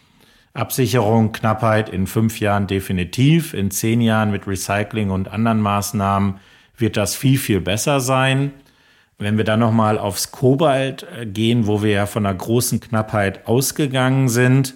Absicherung, 0.54 1.32
Knappheit 1.32 1.88
in 1.88 2.06
fünf 2.06 2.40
Jahren 2.40 2.66
definitiv. 2.66 3.54
In 3.54 3.70
zehn 3.70 4.00
Jahren 4.00 4.30
mit 4.30 4.46
Recycling 4.46 5.10
und 5.10 5.28
anderen 5.28 5.60
Maßnahmen 5.60 6.40
wird 6.76 6.96
das 6.96 7.14
viel, 7.14 7.38
viel 7.38 7.60
besser 7.60 8.00
sein. 8.00 8.52
Wenn 9.22 9.36
wir 9.36 9.44
dann 9.44 9.60
nochmal 9.60 9.98
aufs 9.98 10.32
Kobalt 10.32 11.06
äh, 11.16 11.26
gehen, 11.26 11.68
wo 11.68 11.82
wir 11.82 11.92
ja 11.92 12.06
von 12.06 12.26
einer 12.26 12.36
großen 12.36 12.80
Knappheit 12.80 13.46
ausgegangen 13.46 14.28
sind, 14.28 14.74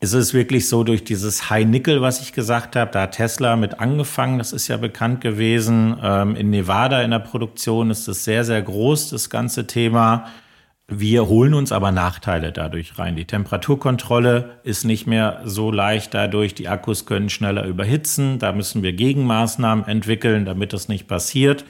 ist 0.00 0.14
es 0.14 0.34
wirklich 0.34 0.68
so 0.68 0.82
durch 0.82 1.04
dieses 1.04 1.48
High 1.48 1.66
Nickel, 1.66 2.02
was 2.02 2.20
ich 2.20 2.32
gesagt 2.32 2.74
habe, 2.74 2.90
da 2.90 3.02
hat 3.02 3.12
Tesla 3.12 3.54
mit 3.54 3.78
angefangen, 3.78 4.38
das 4.38 4.52
ist 4.52 4.66
ja 4.66 4.76
bekannt 4.76 5.20
gewesen. 5.20 5.96
Ähm, 6.02 6.34
in 6.34 6.50
Nevada 6.50 7.02
in 7.02 7.12
der 7.12 7.20
Produktion 7.20 7.90
ist 7.90 8.08
es 8.08 8.24
sehr, 8.24 8.44
sehr 8.44 8.62
groß, 8.62 9.10
das 9.10 9.30
ganze 9.30 9.68
Thema. 9.68 10.26
Wir 10.88 11.28
holen 11.28 11.54
uns 11.54 11.70
aber 11.70 11.92
Nachteile 11.92 12.50
dadurch 12.50 12.98
rein. 12.98 13.14
Die 13.14 13.26
Temperaturkontrolle 13.26 14.58
ist 14.64 14.84
nicht 14.84 15.06
mehr 15.06 15.42
so 15.44 15.70
leicht 15.70 16.14
dadurch. 16.14 16.54
Die 16.54 16.66
Akkus 16.66 17.06
können 17.06 17.28
schneller 17.28 17.64
überhitzen. 17.64 18.40
Da 18.40 18.52
müssen 18.52 18.82
wir 18.82 18.92
Gegenmaßnahmen 18.92 19.86
entwickeln, 19.86 20.46
damit 20.46 20.72
das 20.72 20.88
nicht 20.88 21.06
passiert. 21.06 21.64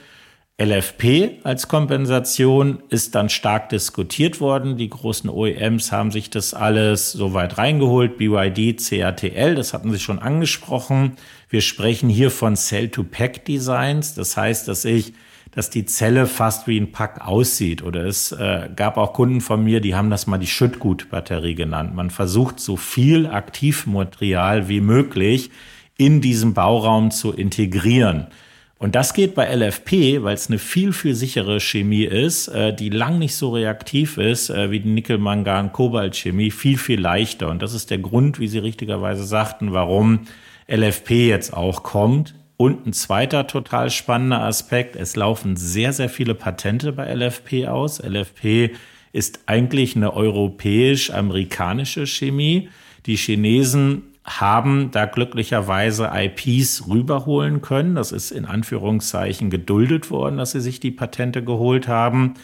LFP 0.59 1.39
als 1.43 1.69
Kompensation 1.69 2.83
ist 2.89 3.15
dann 3.15 3.29
stark 3.29 3.69
diskutiert 3.69 4.41
worden. 4.41 4.75
Die 4.75 4.89
großen 4.89 5.29
OEMs 5.29 5.93
haben 5.93 6.11
sich 6.11 6.29
das 6.29 6.53
alles 6.53 7.13
so 7.13 7.33
weit 7.33 7.57
reingeholt. 7.57 8.17
BYD, 8.17 8.77
CATL, 8.77 9.55
das 9.55 9.73
hatten 9.73 9.91
Sie 9.91 9.99
schon 9.99 10.19
angesprochen. 10.19 11.13
Wir 11.49 11.61
sprechen 11.61 12.09
hier 12.09 12.29
von 12.29 12.57
Cell-to-Pack-Designs. 12.57 14.15
Das 14.15 14.35
heißt, 14.35 14.67
dass 14.67 14.83
ich 14.83 15.13
dass 15.51 15.69
die 15.71 15.85
Zelle 15.85 16.27
fast 16.27 16.67
wie 16.67 16.79
ein 16.79 16.91
Pack 16.91 17.25
aussieht. 17.25 17.81
Oder 17.81 18.05
es 18.05 18.31
äh, 18.31 18.69
gab 18.75 18.97
auch 18.97 19.13
Kunden 19.13 19.41
von 19.41 19.63
mir, 19.63 19.81
die 19.81 19.95
haben 19.95 20.11
das 20.11 20.27
mal 20.27 20.37
die 20.37 20.45
Schüttgutbatterie 20.47 21.55
genannt. 21.55 21.95
Man 21.95 22.11
versucht 22.11 22.59
so 22.59 22.77
viel 22.77 23.25
Aktivmaterial 23.25 24.69
wie 24.69 24.79
möglich 24.81 25.49
in 25.97 26.21
diesem 26.21 26.53
Bauraum 26.53 27.09
zu 27.09 27.33
integrieren. 27.33 28.27
Und 28.79 28.95
das 28.95 29.13
geht 29.13 29.35
bei 29.35 29.53
LFP, 29.53 30.23
weil 30.23 30.35
es 30.35 30.47
eine 30.47 30.57
viel, 30.57 30.93
viel 30.93 31.13
sichere 31.13 31.59
Chemie 31.59 32.05
ist, 32.05 32.47
äh, 32.47 32.73
die 32.73 32.89
lang 32.89 33.19
nicht 33.19 33.35
so 33.35 33.51
reaktiv 33.51 34.17
ist 34.17 34.49
äh, 34.49 34.71
wie 34.71 34.79
die 34.79 34.87
Nickel-Mangan-Kobalt-Chemie, 34.87 36.49
viel, 36.49 36.77
viel 36.77 37.01
leichter. 37.01 37.49
Und 37.49 37.61
das 37.61 37.73
ist 37.73 37.91
der 37.91 37.97
Grund, 37.97 38.39
wie 38.39 38.47
Sie 38.47 38.59
richtigerweise 38.59 39.25
sagten, 39.25 39.73
warum 39.73 40.21
LFP 40.67 41.27
jetzt 41.27 41.53
auch 41.53 41.83
kommt. 41.83 42.35
Und 42.55 42.87
ein 42.87 42.93
zweiter 42.93 43.47
total 43.47 43.89
spannender 43.89 44.43
Aspekt, 44.43 44.95
es 44.95 45.17
laufen 45.17 45.57
sehr, 45.57 45.91
sehr 45.91 46.09
viele 46.09 46.33
Patente 46.33 46.93
bei 46.93 47.13
LFP 47.13 47.67
aus. 47.67 48.01
LFP 48.01 48.71
ist 49.11 49.41
eigentlich 49.45 49.97
eine 49.97 50.13
europäisch-amerikanische 50.13 52.07
Chemie. 52.07 52.69
Die 53.05 53.17
Chinesen 53.17 54.03
haben 54.23 54.91
da 54.91 55.05
glücklicherweise 55.05 56.11
IPs 56.13 56.87
rüberholen 56.87 57.61
können. 57.61 57.95
Das 57.95 58.11
ist 58.11 58.31
in 58.31 58.45
Anführungszeichen 58.45 59.49
geduldet 59.49 60.11
worden, 60.11 60.37
dass 60.37 60.51
sie 60.51 60.61
sich 60.61 60.79
die 60.79 60.91
Patente 60.91 61.43
geholt 61.43 61.87
haben. 61.87 62.35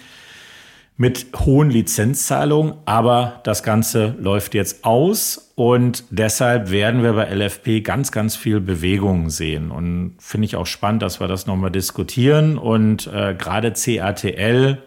Mit 0.98 1.27
hohen 1.38 1.70
Lizenzzahlungen, 1.70 2.75
aber 2.86 3.41
das 3.44 3.63
Ganze 3.63 4.15
läuft 4.17 4.53
jetzt 4.53 4.86
aus 4.86 5.51
und 5.55 6.05
deshalb 6.10 6.72
werden 6.72 7.03
wir 7.03 7.13
bei 7.13 7.34
LFP 7.34 7.82
ganz, 7.82 8.13
ganz 8.13 8.38
viel 8.38 8.62
Bewegung 8.62 9.29
sehen. 9.29 9.72
Und 9.72 10.15
finde 10.20 10.46
ich 10.46 10.55
auch 10.55 10.65
spannend, 10.65 11.01
dass 11.01 11.20
wir 11.20 11.27
das 11.27 11.48
nochmal 11.48 11.72
diskutieren. 11.72 12.58
Und 12.58 13.08
äh, 13.08 13.36
gerade 13.38 13.74
CATL 13.74 14.82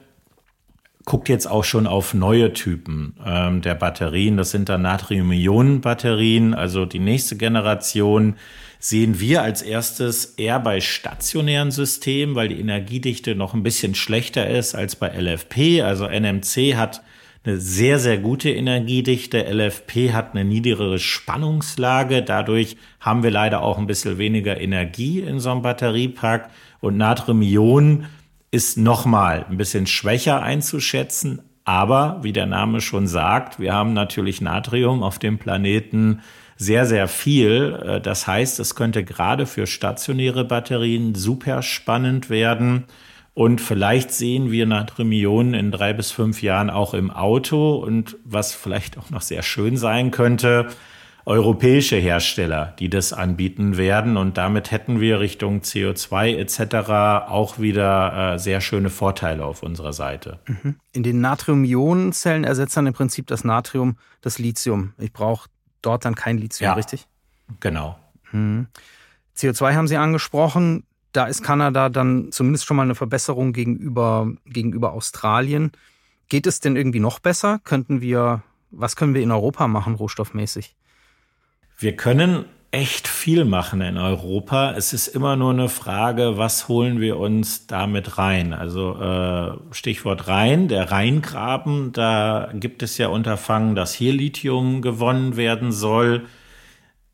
guckt 1.08 1.30
jetzt 1.30 1.50
auch 1.50 1.64
schon 1.64 1.86
auf 1.86 2.12
neue 2.12 2.52
Typen 2.52 3.14
ähm, 3.24 3.62
der 3.62 3.74
Batterien. 3.74 4.36
Das 4.36 4.50
sind 4.50 4.68
dann 4.68 4.82
Natrium-Ionen-Batterien, 4.82 6.52
also 6.52 6.84
die 6.84 6.98
nächste 6.98 7.34
Generation 7.38 8.36
sehen 8.78 9.18
wir 9.18 9.42
als 9.42 9.62
erstes 9.62 10.26
eher 10.36 10.60
bei 10.60 10.82
stationären 10.82 11.70
Systemen, 11.70 12.34
weil 12.34 12.48
die 12.48 12.60
Energiedichte 12.60 13.34
noch 13.34 13.54
ein 13.54 13.62
bisschen 13.62 13.94
schlechter 13.94 14.50
ist 14.50 14.74
als 14.74 14.96
bei 14.96 15.08
LFP. 15.08 15.80
Also 15.80 16.06
NMC 16.06 16.76
hat 16.76 17.02
eine 17.42 17.56
sehr, 17.56 17.98
sehr 17.98 18.18
gute 18.18 18.50
Energiedichte. 18.50 19.46
LFP 19.50 20.12
hat 20.12 20.34
eine 20.34 20.44
niedrigere 20.44 20.98
Spannungslage. 20.98 22.22
Dadurch 22.22 22.76
haben 23.00 23.22
wir 23.22 23.30
leider 23.30 23.62
auch 23.62 23.78
ein 23.78 23.86
bisschen 23.86 24.18
weniger 24.18 24.60
Energie 24.60 25.20
in 25.20 25.40
so 25.40 25.50
einem 25.52 25.62
Batteriepack. 25.62 26.50
Und 26.80 26.98
Natrium-Ionen 26.98 28.06
ist 28.50 28.78
nochmal 28.78 29.46
ein 29.48 29.56
bisschen 29.56 29.86
schwächer 29.86 30.42
einzuschätzen. 30.42 31.42
Aber 31.64 32.20
wie 32.22 32.32
der 32.32 32.46
Name 32.46 32.80
schon 32.80 33.06
sagt, 33.06 33.60
wir 33.60 33.74
haben 33.74 33.92
natürlich 33.92 34.40
Natrium 34.40 35.02
auf 35.02 35.18
dem 35.18 35.38
Planeten 35.38 36.22
sehr, 36.56 36.86
sehr 36.86 37.08
viel. 37.08 37.78
Äh, 37.84 38.00
das 38.00 38.26
heißt, 38.26 38.58
es 38.58 38.74
könnte 38.74 39.04
gerade 39.04 39.46
für 39.46 39.66
stationäre 39.66 40.44
Batterien 40.44 41.14
super 41.14 41.62
spannend 41.62 42.30
werden. 42.30 42.84
Und 43.34 43.60
vielleicht 43.60 44.10
sehen 44.10 44.50
wir 44.50 44.66
Natrium-Ionen 44.66 45.54
in 45.54 45.70
drei 45.70 45.92
bis 45.92 46.10
fünf 46.10 46.42
Jahren 46.42 46.70
auch 46.70 46.94
im 46.94 47.10
Auto. 47.10 47.76
Und 47.76 48.16
was 48.24 48.54
vielleicht 48.54 48.98
auch 48.98 49.10
noch 49.10 49.22
sehr 49.22 49.42
schön 49.42 49.76
sein 49.76 50.10
könnte, 50.10 50.68
europäische 51.28 51.96
Hersteller, 51.96 52.74
die 52.78 52.88
das 52.88 53.12
anbieten 53.12 53.76
werden. 53.76 54.16
Und 54.16 54.38
damit 54.38 54.70
hätten 54.70 54.98
wir 54.98 55.20
Richtung 55.20 55.60
CO2 55.60 56.34
etc. 56.38 57.28
auch 57.30 57.58
wieder 57.58 58.34
äh, 58.34 58.38
sehr 58.38 58.62
schöne 58.62 58.88
Vorteile 58.88 59.44
auf 59.44 59.62
unserer 59.62 59.92
Seite. 59.92 60.38
Mhm. 60.46 60.76
In 60.92 61.02
den 61.02 61.20
Natrium-Ionen-Zellen 61.20 62.44
ersetzt 62.44 62.78
dann 62.78 62.86
im 62.86 62.94
Prinzip 62.94 63.26
das 63.26 63.44
Natrium 63.44 63.98
das 64.22 64.38
Lithium. 64.38 64.94
Ich 64.96 65.12
brauche 65.12 65.50
dort 65.82 66.06
dann 66.06 66.14
kein 66.14 66.38
Lithium, 66.38 66.64
ja, 66.64 66.72
richtig? 66.72 67.06
Genau. 67.60 67.98
Mhm. 68.32 68.68
CO2 69.36 69.74
haben 69.74 69.86
Sie 69.86 69.98
angesprochen. 69.98 70.84
Da 71.12 71.26
ist 71.26 71.42
Kanada 71.42 71.90
dann 71.90 72.32
zumindest 72.32 72.64
schon 72.64 72.78
mal 72.78 72.84
eine 72.84 72.94
Verbesserung 72.94 73.52
gegenüber, 73.52 74.32
gegenüber 74.46 74.92
Australien. 74.94 75.72
Geht 76.30 76.46
es 76.46 76.60
denn 76.60 76.74
irgendwie 76.74 77.00
noch 77.00 77.18
besser? 77.18 77.60
Könnten 77.64 78.00
wir, 78.00 78.42
was 78.70 78.96
können 78.96 79.12
wir 79.12 79.22
in 79.22 79.30
Europa 79.30 79.68
machen, 79.68 79.94
rohstoffmäßig? 79.94 80.74
Wir 81.80 81.94
können 81.94 82.46
echt 82.72 83.06
viel 83.06 83.44
machen 83.44 83.80
in 83.82 83.98
Europa. 83.98 84.72
Es 84.76 84.92
ist 84.92 85.06
immer 85.06 85.36
nur 85.36 85.52
eine 85.52 85.68
Frage, 85.68 86.36
was 86.36 86.66
holen 86.66 87.00
wir 87.00 87.18
uns 87.18 87.68
damit 87.68 88.18
rein? 88.18 88.52
Also 88.52 89.00
äh, 89.00 89.52
Stichwort 89.72 90.26
Rhein, 90.26 90.66
der 90.66 90.90
Rheingraben, 90.90 91.92
da 91.92 92.50
gibt 92.52 92.82
es 92.82 92.98
ja 92.98 93.06
Unterfangen, 93.06 93.76
dass 93.76 93.94
hier 93.94 94.12
Lithium 94.12 94.82
gewonnen 94.82 95.36
werden 95.36 95.70
soll. 95.70 96.26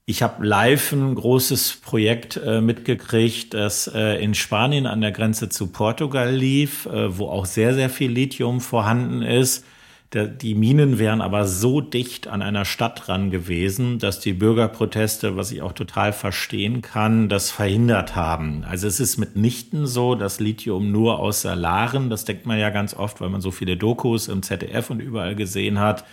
Ich 0.06 0.22
habe 0.22 0.46
live 0.46 0.92
ein 0.92 1.14
großes 1.14 1.80
Projekt 1.82 2.38
äh, 2.38 2.62
mitgekriegt, 2.62 3.52
das 3.52 3.86
äh, 3.94 4.22
in 4.24 4.32
Spanien 4.32 4.86
an 4.86 5.02
der 5.02 5.12
Grenze 5.12 5.50
zu 5.50 5.72
Portugal 5.72 6.34
lief, 6.34 6.86
äh, 6.86 7.18
wo 7.18 7.28
auch 7.28 7.44
sehr, 7.44 7.74
sehr 7.74 7.90
viel 7.90 8.10
Lithium 8.10 8.62
vorhanden 8.62 9.20
ist. 9.20 9.66
Die 10.12 10.54
Minen 10.54 11.00
wären 11.00 11.20
aber 11.20 11.44
so 11.46 11.80
dicht 11.80 12.28
an 12.28 12.40
einer 12.40 12.64
Stadt 12.64 13.08
dran 13.08 13.30
gewesen, 13.30 13.98
dass 13.98 14.20
die 14.20 14.32
Bürgerproteste, 14.32 15.36
was 15.36 15.50
ich 15.50 15.60
auch 15.60 15.72
total 15.72 16.12
verstehen 16.12 16.82
kann, 16.82 17.28
das 17.28 17.50
verhindert 17.50 18.14
haben. 18.14 18.64
Also 18.64 18.86
es 18.86 19.00
ist 19.00 19.18
mitnichten 19.18 19.86
so, 19.88 20.14
dass 20.14 20.38
Lithium 20.38 20.92
nur 20.92 21.18
aus 21.18 21.42
Salaren, 21.42 22.10
das 22.10 22.24
denkt 22.24 22.46
man 22.46 22.60
ja 22.60 22.70
ganz 22.70 22.94
oft, 22.94 23.20
weil 23.20 23.28
man 23.30 23.40
so 23.40 23.50
viele 23.50 23.76
Dokus 23.76 24.28
im 24.28 24.42
ZDF 24.42 24.90
und 24.90 25.00
überall 25.00 25.34
gesehen 25.34 25.80
hat, 25.80 26.04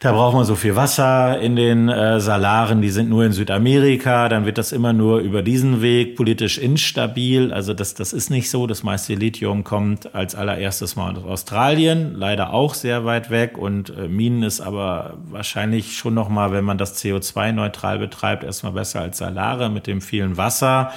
da 0.00 0.12
braucht 0.12 0.34
man 0.34 0.44
so 0.44 0.54
viel 0.54 0.76
Wasser 0.76 1.40
in 1.40 1.56
den 1.56 1.88
äh, 1.88 2.20
Salaren, 2.20 2.80
die 2.80 2.90
sind 2.90 3.08
nur 3.08 3.24
in 3.24 3.32
Südamerika, 3.32 4.28
dann 4.28 4.46
wird 4.46 4.56
das 4.56 4.70
immer 4.70 4.92
nur 4.92 5.18
über 5.18 5.42
diesen 5.42 5.82
Weg 5.82 6.14
politisch 6.14 6.58
instabil. 6.58 7.52
Also 7.52 7.74
das, 7.74 7.94
das 7.94 8.12
ist 8.12 8.30
nicht 8.30 8.48
so. 8.48 8.68
Das 8.68 8.84
meiste 8.84 9.14
Lithium 9.14 9.64
kommt 9.64 10.14
als 10.14 10.36
allererstes 10.36 10.94
mal 10.94 11.16
aus 11.16 11.24
Australien, 11.24 12.14
leider 12.14 12.52
auch 12.52 12.74
sehr 12.74 13.04
weit 13.04 13.30
weg. 13.30 13.58
Und 13.58 13.90
äh, 13.90 14.06
Minen 14.06 14.44
ist 14.44 14.60
aber 14.60 15.16
wahrscheinlich 15.30 15.96
schon 15.96 16.14
noch 16.14 16.28
mal, 16.28 16.52
wenn 16.52 16.64
man 16.64 16.78
das 16.78 17.02
CO2-neutral 17.02 17.98
betreibt, 17.98 18.44
erstmal 18.44 18.72
besser 18.72 19.00
als 19.00 19.18
Salare 19.18 19.68
mit 19.68 19.88
dem 19.88 20.00
vielen 20.00 20.36
Wasser. 20.36 20.92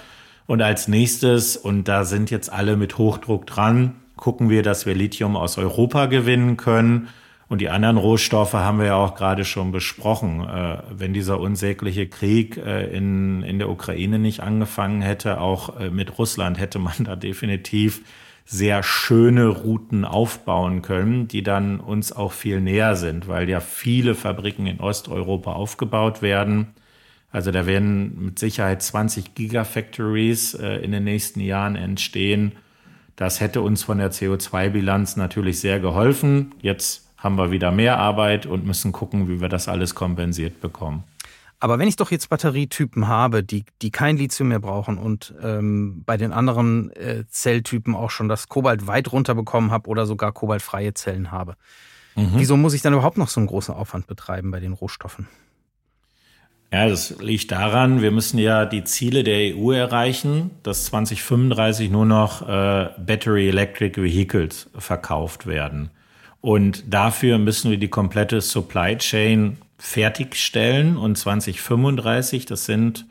Und 0.46 0.62
als 0.62 0.88
nächstes, 0.88 1.58
und 1.58 1.88
da 1.88 2.06
sind 2.06 2.30
jetzt 2.30 2.54
alle 2.54 2.78
mit 2.78 3.00
Hochdruck 3.00 3.48
dran, 3.48 3.96
gucken 4.16 4.52
wir, 4.52 4.62
dass 4.62 4.86
wir 4.86 4.94
Lithium 4.94 5.36
aus 5.36 5.58
Europa 5.58 6.06
gewinnen 6.06 6.56
können. 6.56 7.08
Und 7.52 7.60
die 7.60 7.68
anderen 7.68 7.98
Rohstoffe 7.98 8.54
haben 8.54 8.80
wir 8.80 8.86
ja 8.86 8.96
auch 8.96 9.14
gerade 9.14 9.44
schon 9.44 9.74
besprochen. 9.74 10.40
Äh, 10.40 10.84
wenn 10.90 11.14
dieser 11.14 11.38
unsägliche 11.42 12.08
Krieg 12.08 12.56
äh, 12.56 12.86
in, 12.96 13.44
in 13.44 13.60
der 13.60 13.70
Ukraine 13.70 14.20
nicht 14.20 14.40
angefangen 14.40 15.02
hätte, 15.02 15.42
auch 15.42 15.78
äh, 15.78 15.90
mit 15.90 16.18
Russland, 16.18 16.58
hätte 16.58 16.80
man 16.80 16.94
da 17.04 17.18
definitiv 17.18 18.04
sehr 18.46 18.84
schöne 18.84 19.48
Routen 19.48 20.06
aufbauen 20.06 20.82
können, 20.82 21.28
die 21.28 21.44
dann 21.44 21.82
uns 21.82 22.14
auch 22.14 22.32
viel 22.32 22.62
näher 22.62 22.96
sind, 22.96 23.28
weil 23.28 23.50
ja 23.50 23.60
viele 23.60 24.16
Fabriken 24.16 24.66
in 24.66 24.80
Osteuropa 24.80 25.52
aufgebaut 25.52 26.22
werden. 26.22 26.68
Also 27.34 27.52
da 27.52 27.66
werden 27.66 28.28
mit 28.28 28.40
Sicherheit 28.40 28.82
20 28.82 29.36
Gigafactories 29.36 30.54
äh, 30.54 30.76
in 30.78 30.94
den 30.94 31.04
nächsten 31.04 31.42
Jahren 31.42 31.76
entstehen. 31.76 32.54
Das 33.18 33.42
hätte 33.42 33.60
uns 33.60 33.84
von 33.84 33.98
der 33.98 34.14
CO2-Bilanz 34.14 35.18
natürlich 35.18 35.60
sehr 35.60 35.82
geholfen. 35.82 36.56
Jetzt 36.62 37.11
haben 37.22 37.38
wir 37.38 37.52
wieder 37.52 37.72
mehr 37.72 37.98
Arbeit 37.98 38.46
und 38.46 38.66
müssen 38.66 38.92
gucken, 38.92 39.30
wie 39.30 39.40
wir 39.40 39.48
das 39.48 39.68
alles 39.68 39.96
kompensiert 39.96 40.60
bekommen. 40.60 41.04
Aber 41.60 41.78
wenn 41.78 41.88
ich 41.88 41.96
doch 41.96 42.10
jetzt 42.10 42.30
Batterietypen 42.30 43.08
habe, 43.08 43.44
die, 43.44 43.66
die 43.84 43.92
kein 43.92 44.18
Lithium 44.18 44.50
mehr 44.50 44.60
brauchen 44.60 44.98
und 44.98 45.36
ähm, 45.44 46.02
bei 46.04 46.18
den 46.18 46.34
anderen 46.34 46.92
äh, 46.94 47.24
Zelltypen 47.30 47.96
auch 47.96 48.10
schon 48.10 48.28
das 48.28 48.50
Kobalt 48.50 48.88
weit 48.88 49.12
runterbekommen 49.12 49.70
habe 49.70 49.88
oder 49.88 50.08
sogar 50.08 50.32
kobaltfreie 50.32 50.96
Zellen 50.96 51.32
habe, 51.32 51.56
mhm. 52.16 52.32
wieso 52.34 52.58
muss 52.58 52.74
ich 52.74 52.82
dann 52.82 52.94
überhaupt 52.94 53.20
noch 53.20 53.30
so 53.30 53.40
einen 53.40 53.46
großen 53.46 53.76
Aufwand 53.76 54.08
betreiben 54.08 54.50
bei 54.50 54.60
den 54.60 54.74
Rohstoffen? 54.74 55.28
Ja, 56.74 56.88
das 56.88 57.20
liegt 57.20 57.52
daran, 57.52 58.02
wir 58.02 58.12
müssen 58.12 58.40
ja 58.40 58.66
die 58.66 58.84
Ziele 58.84 59.24
der 59.24 59.56
EU 59.56 59.72
erreichen, 59.72 60.50
dass 60.64 60.86
2035 60.86 61.92
nur 61.92 62.08
noch 62.08 62.42
äh, 62.42 62.90
Battery 62.98 63.50
Electric 63.50 64.02
Vehicles 64.02 64.68
verkauft 64.76 65.46
werden. 65.46 65.92
Und 66.42 66.92
dafür 66.92 67.38
müssen 67.38 67.70
wir 67.70 67.78
die 67.78 67.88
komplette 67.88 68.42
Supply 68.42 68.98
Chain 68.98 69.58
fertigstellen. 69.78 70.98
Und 70.98 71.18
2035, 71.18 72.46
das 72.46 72.66
sind 72.66 73.06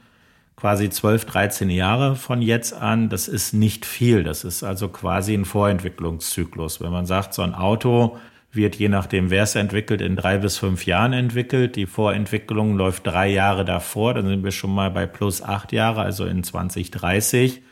quasi 0.57 0.91
12, 0.91 1.25
13 1.25 1.71
Jahre 1.71 2.17
von 2.17 2.43
jetzt 2.43 2.75
an, 2.75 3.09
das 3.09 3.29
ist 3.29 3.55
nicht 3.55 3.87
viel. 3.87 4.25
Das 4.25 4.45
ist 4.45 4.63
also 4.63 4.89
quasi 4.89 5.33
ein 5.33 5.45
Vorentwicklungszyklus. 5.45 6.81
Wenn 6.81 6.93
man 6.93 7.07
sagt, 7.07 7.33
so 7.35 7.43
ein 7.43 7.55
Auto 7.55 8.19
wird 8.53 8.77
je 8.77 8.89
nachdem, 8.89 9.31
wer 9.31 9.45
es 9.45 9.55
entwickelt, 9.55 10.01
in 10.01 10.17
drei 10.17 10.39
bis 10.39 10.59
fünf 10.59 10.85
Jahren 10.85 11.13
entwickelt. 11.13 11.77
Die 11.77 11.87
Vorentwicklung 11.87 12.77
läuft 12.77 13.07
drei 13.07 13.29
Jahre 13.29 13.65
davor. 13.65 14.15
Dann 14.15 14.27
sind 14.27 14.43
wir 14.43 14.51
schon 14.51 14.75
mal 14.75 14.91
bei 14.91 15.07
plus 15.07 15.41
acht 15.41 15.73
Jahre, 15.73 16.03
also 16.03 16.27
in 16.27 16.43
2030. 16.43 17.63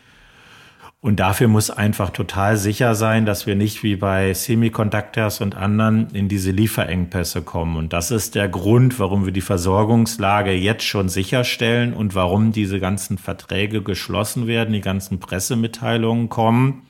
Und 1.01 1.21
dafür 1.21 1.47
muss 1.47 1.71
einfach 1.71 2.11
total 2.11 2.57
sicher 2.57 2.97
sein, 2.97 3.25
dass 3.25 3.47
wir 3.47 3.55
nicht 3.55 3.85
wie 3.85 3.95
bei 3.95 4.35
Semiconductors 4.35 5.41
und 5.41 5.57
anderen 5.57 6.09
in 6.13 6.29
diese 6.29 6.51
Lieferengpässe 6.51 7.43
kommen. 7.43 7.77
Und 7.77 7.93
das 7.93 8.11
ist 8.11 8.35
der 8.35 8.49
Grund, 8.49 8.99
warum 8.99 9.25
wir 9.25 9.33
die 9.33 9.41
Versorgungslage 9.41 10.51
jetzt 10.53 10.83
schon 10.83 11.09
sicherstellen 11.09 11.95
und 11.95 12.17
warum 12.17 12.51
diese 12.51 12.81
ganzen 12.81 13.17
Verträge 13.17 13.81
geschlossen 13.83 14.49
werden, 14.49 14.73
die 14.73 14.81
ganzen 14.81 15.21
Pressemitteilungen 15.21 16.29
kommen. 16.29 16.83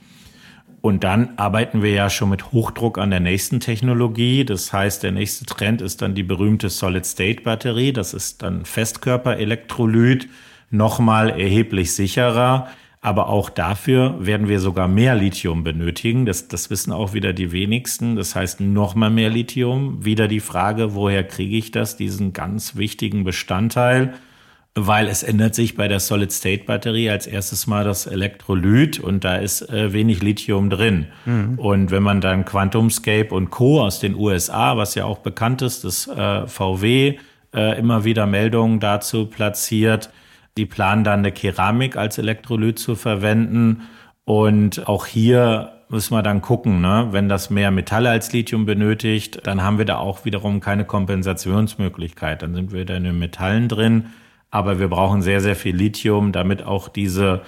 Und 0.80 1.04
dann 1.04 1.36
arbeiten 1.36 1.82
wir 1.82 1.90
ja 1.90 2.08
schon 2.08 2.30
mit 2.30 2.52
Hochdruck 2.52 2.96
an 2.96 3.10
der 3.10 3.20
nächsten 3.20 3.60
Technologie. 3.60 4.46
Das 4.46 4.72
heißt, 4.72 5.02
der 5.02 5.12
nächste 5.12 5.44
Trend 5.44 5.82
ist 5.82 6.00
dann 6.00 6.14
die 6.14 6.22
berühmte 6.22 6.70
Solid-State-Batterie. 6.70 7.92
Das 7.92 8.14
ist 8.14 8.42
dann 8.42 8.64
Festkörperelektrolyt, 8.64 10.30
nochmal 10.70 11.28
erheblich 11.28 11.94
sicherer 11.94 12.68
aber 13.00 13.28
auch 13.28 13.48
dafür 13.48 14.16
werden 14.18 14.48
wir 14.48 14.58
sogar 14.58 14.88
mehr 14.88 15.14
Lithium 15.14 15.62
benötigen. 15.62 16.26
Das, 16.26 16.48
das 16.48 16.68
wissen 16.68 16.92
auch 16.92 17.12
wieder 17.12 17.32
die 17.32 17.52
wenigsten. 17.52 18.16
Das 18.16 18.34
heißt, 18.34 18.60
noch 18.60 18.96
mal 18.96 19.10
mehr 19.10 19.30
Lithium. 19.30 20.04
Wieder 20.04 20.26
die 20.26 20.40
Frage, 20.40 20.94
woher 20.94 21.22
kriege 21.22 21.56
ich 21.56 21.70
das, 21.70 21.96
diesen 21.96 22.32
ganz 22.32 22.76
wichtigen 22.76 23.22
Bestandteil? 23.22 24.14
Weil 24.74 25.06
es 25.06 25.22
ändert 25.22 25.54
sich 25.54 25.76
bei 25.76 25.86
der 25.86 26.00
Solid-State-Batterie 26.00 27.10
als 27.10 27.26
erstes 27.26 27.66
mal 27.66 27.84
das 27.84 28.06
Elektrolyt 28.06 29.00
und 29.00 29.24
da 29.24 29.36
ist 29.36 29.62
äh, 29.70 29.92
wenig 29.92 30.22
Lithium 30.22 30.68
drin. 30.68 31.06
Mhm. 31.24 31.58
Und 31.58 31.90
wenn 31.90 32.02
man 32.02 32.20
dann 32.20 32.44
QuantumScape 32.44 33.28
und 33.30 33.50
Co. 33.50 33.80
aus 33.80 34.00
den 34.00 34.14
USA, 34.14 34.76
was 34.76 34.94
ja 34.94 35.04
auch 35.04 35.18
bekannt 35.18 35.62
ist, 35.62 35.84
das 35.84 36.08
äh, 36.08 36.46
VW 36.46 37.18
äh, 37.54 37.78
immer 37.78 38.04
wieder 38.04 38.26
Meldungen 38.26 38.78
dazu 38.80 39.26
platziert, 39.26 40.10
die 40.58 40.66
planen 40.66 41.04
dann 41.04 41.20
eine 41.20 41.32
Keramik 41.32 41.96
als 41.96 42.18
Elektrolyt 42.18 42.78
zu 42.78 42.96
verwenden. 42.96 43.82
Und 44.24 44.88
auch 44.88 45.06
hier 45.06 45.84
müssen 45.88 46.14
wir 46.14 46.22
dann 46.22 46.42
gucken, 46.42 46.80
ne? 46.80 47.08
wenn 47.12 47.28
das 47.28 47.48
mehr 47.48 47.70
Metalle 47.70 48.10
als 48.10 48.32
Lithium 48.32 48.66
benötigt, 48.66 49.40
dann 49.44 49.62
haben 49.62 49.78
wir 49.78 49.84
da 49.84 49.98
auch 49.98 50.24
wiederum 50.24 50.60
keine 50.60 50.84
Kompensationsmöglichkeit. 50.84 52.42
Dann 52.42 52.54
sind 52.54 52.72
wir 52.72 52.84
da 52.84 52.96
in 52.96 53.04
den 53.04 53.18
Metallen 53.18 53.68
drin. 53.68 54.06
Aber 54.50 54.80
wir 54.80 54.88
brauchen 54.88 55.22
sehr, 55.22 55.40
sehr 55.40 55.56
viel 55.56 55.76
Lithium, 55.76 56.32
damit 56.32 56.64
auch 56.64 56.88
diese 56.88 57.42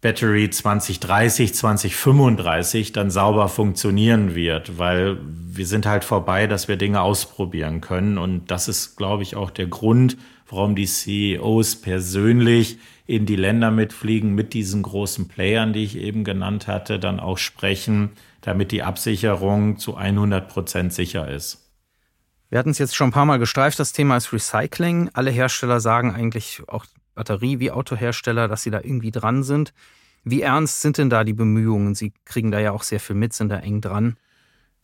Battery 0.00 0.48
2030, 0.48 1.54
2035 1.54 2.92
dann 2.92 3.10
sauber 3.10 3.48
funktionieren 3.48 4.34
wird, 4.34 4.78
weil 4.78 5.18
wir 5.22 5.66
sind 5.66 5.86
halt 5.86 6.04
vorbei, 6.04 6.46
dass 6.46 6.68
wir 6.68 6.76
Dinge 6.76 7.02
ausprobieren 7.02 7.80
können. 7.80 8.16
Und 8.16 8.50
das 8.50 8.68
ist, 8.68 8.96
glaube 8.96 9.24
ich, 9.24 9.36
auch 9.36 9.50
der 9.50 9.66
Grund, 9.66 10.16
warum 10.48 10.74
die 10.74 10.86
CEOs 10.86 11.76
persönlich 11.76 12.78
in 13.06 13.26
die 13.26 13.36
Länder 13.36 13.70
mitfliegen, 13.70 14.34
mit 14.34 14.52
diesen 14.52 14.82
großen 14.82 15.28
Playern, 15.28 15.72
die 15.72 15.84
ich 15.84 15.96
eben 15.96 16.24
genannt 16.24 16.66
hatte, 16.66 16.98
dann 16.98 17.20
auch 17.20 17.38
sprechen, 17.38 18.10
damit 18.40 18.72
die 18.72 18.82
Absicherung 18.82 19.78
zu 19.78 19.96
100 19.96 20.48
Prozent 20.48 20.92
sicher 20.92 21.28
ist. 21.28 21.64
Wir 22.50 22.58
hatten 22.58 22.70
es 22.70 22.78
jetzt 22.78 22.96
schon 22.96 23.08
ein 23.08 23.12
paar 23.12 23.26
Mal 23.26 23.38
gestreift, 23.38 23.78
das 23.78 23.92
Thema 23.92 24.16
ist 24.16 24.32
Recycling. 24.32 25.10
Alle 25.12 25.30
Hersteller 25.30 25.80
sagen 25.80 26.14
eigentlich, 26.14 26.62
auch 26.66 26.86
Batterie- 27.14 27.58
wie 27.58 27.70
Autohersteller, 27.70 28.48
dass 28.48 28.62
sie 28.62 28.70
da 28.70 28.80
irgendwie 28.80 29.10
dran 29.10 29.42
sind. 29.42 29.74
Wie 30.24 30.42
ernst 30.42 30.80
sind 30.80 30.98
denn 30.98 31.10
da 31.10 31.24
die 31.24 31.32
Bemühungen? 31.32 31.94
Sie 31.94 32.12
kriegen 32.24 32.50
da 32.50 32.60
ja 32.60 32.72
auch 32.72 32.82
sehr 32.82 33.00
viel 33.00 33.16
mit, 33.16 33.32
sind 33.32 33.50
da 33.50 33.58
eng 33.58 33.80
dran. 33.80 34.16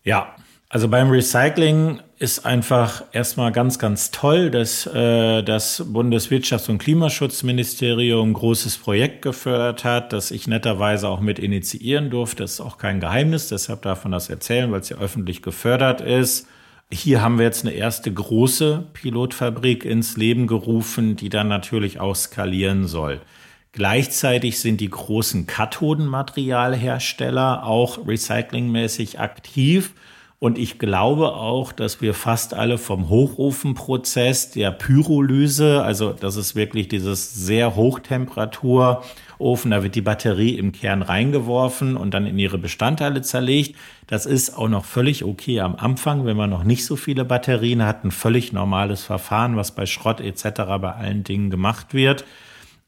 Ja, 0.03 0.35
also 0.69 0.89
beim 0.89 1.11
Recycling 1.11 2.01
ist 2.19 2.47
einfach 2.47 3.03
erstmal 3.13 3.51
ganz, 3.51 3.79
ganz 3.79 4.11
toll, 4.11 4.51
dass 4.51 4.87
äh, 4.87 5.43
das 5.43 5.83
Bundeswirtschafts- 5.83 6.71
und 6.71 6.79
Klimaschutzministerium 6.79 8.31
ein 8.31 8.35
großes 8.35 8.79
Projekt 8.79 9.23
gefördert 9.23 9.85
hat, 9.85 10.13
das 10.13 10.31
ich 10.31 10.47
netterweise 10.47 11.09
auch 11.09 11.21
mit 11.21 11.41
initiieren 11.41 12.11
durfte. 12.11 12.45
Das 12.45 12.53
ist 12.53 12.61
auch 12.61 12.79
kein 12.79 13.01
Geheimnis, 13.01 13.49
deshalb 13.49 13.83
darf 13.83 14.05
man 14.05 14.13
das 14.13 14.31
erzählen, 14.31 14.71
weil 14.71 14.79
es 14.81 14.91
ja 14.91 14.99
öffentlich 14.99 15.43
gefördert 15.43 16.01
ist. 16.01 16.47
Hier 16.93 17.21
haben 17.21 17.39
wir 17.39 17.47
jetzt 17.47 17.65
eine 17.65 17.75
erste 17.75 18.13
große 18.13 18.85
Pilotfabrik 18.93 19.85
ins 19.85 20.17
Leben 20.17 20.47
gerufen, 20.47 21.17
die 21.17 21.31
dann 21.31 21.49
natürlich 21.49 21.99
auch 21.99 22.15
skalieren 22.15 22.87
soll. 22.87 23.21
Gleichzeitig 23.73 24.61
sind 24.61 24.81
die 24.81 24.91
großen 24.91 25.49
Kathodenmaterialhersteller 25.49 27.67
auch 27.67 28.07
recyclingmäßig 28.07 29.19
aktiv 29.19 29.95
und 30.45 30.59
ich 30.59 30.79
glaube 30.79 31.33
auch, 31.33 31.73
dass 31.73 32.03
wir 32.03 32.13
fast 32.13 32.53
alle 32.53 32.77
vom 32.77 33.09
Hochofenprozess 33.09 34.51
der 34.51 34.73
Pyrolyse, 34.73 35.83
also 35.83 36.13
das 36.13 36.37
ist 36.37 36.55
wirklich 36.55 36.87
dieses 36.89 37.33
sehr 37.33 37.77
Hochtemperaturofen, 37.77 39.71
da 39.71 39.83
wird 39.83 39.95
die 39.95 40.03
Batterie 40.03 40.59
im 40.59 40.73
Kern 40.73 41.01
reingeworfen 41.01 41.97
und 41.97 42.13
dann 42.13 42.27
in 42.27 42.39
ihre 42.39 42.59
Bestandteile 42.59 43.23
zerlegt. 43.23 43.77
Das 44.07 44.27
ist 44.27 44.59
auch 44.59 44.69
noch 44.69 44.85
völlig 44.85 45.25
okay 45.25 45.61
am 45.61 45.77
Anfang, 45.77 46.27
wenn 46.27 46.37
man 46.37 46.51
noch 46.51 46.65
nicht 46.65 46.85
so 46.85 46.97
viele 46.97 47.25
Batterien 47.25 47.83
hat, 47.83 48.05
ein 48.05 48.11
völlig 48.11 48.53
normales 48.53 49.03
Verfahren, 49.03 49.57
was 49.57 49.75
bei 49.75 49.87
Schrott 49.87 50.21
etc. 50.21 50.45
bei 50.79 50.93
allen 50.93 51.25
Dingen 51.25 51.49
gemacht 51.49 51.95
wird. 51.95 52.27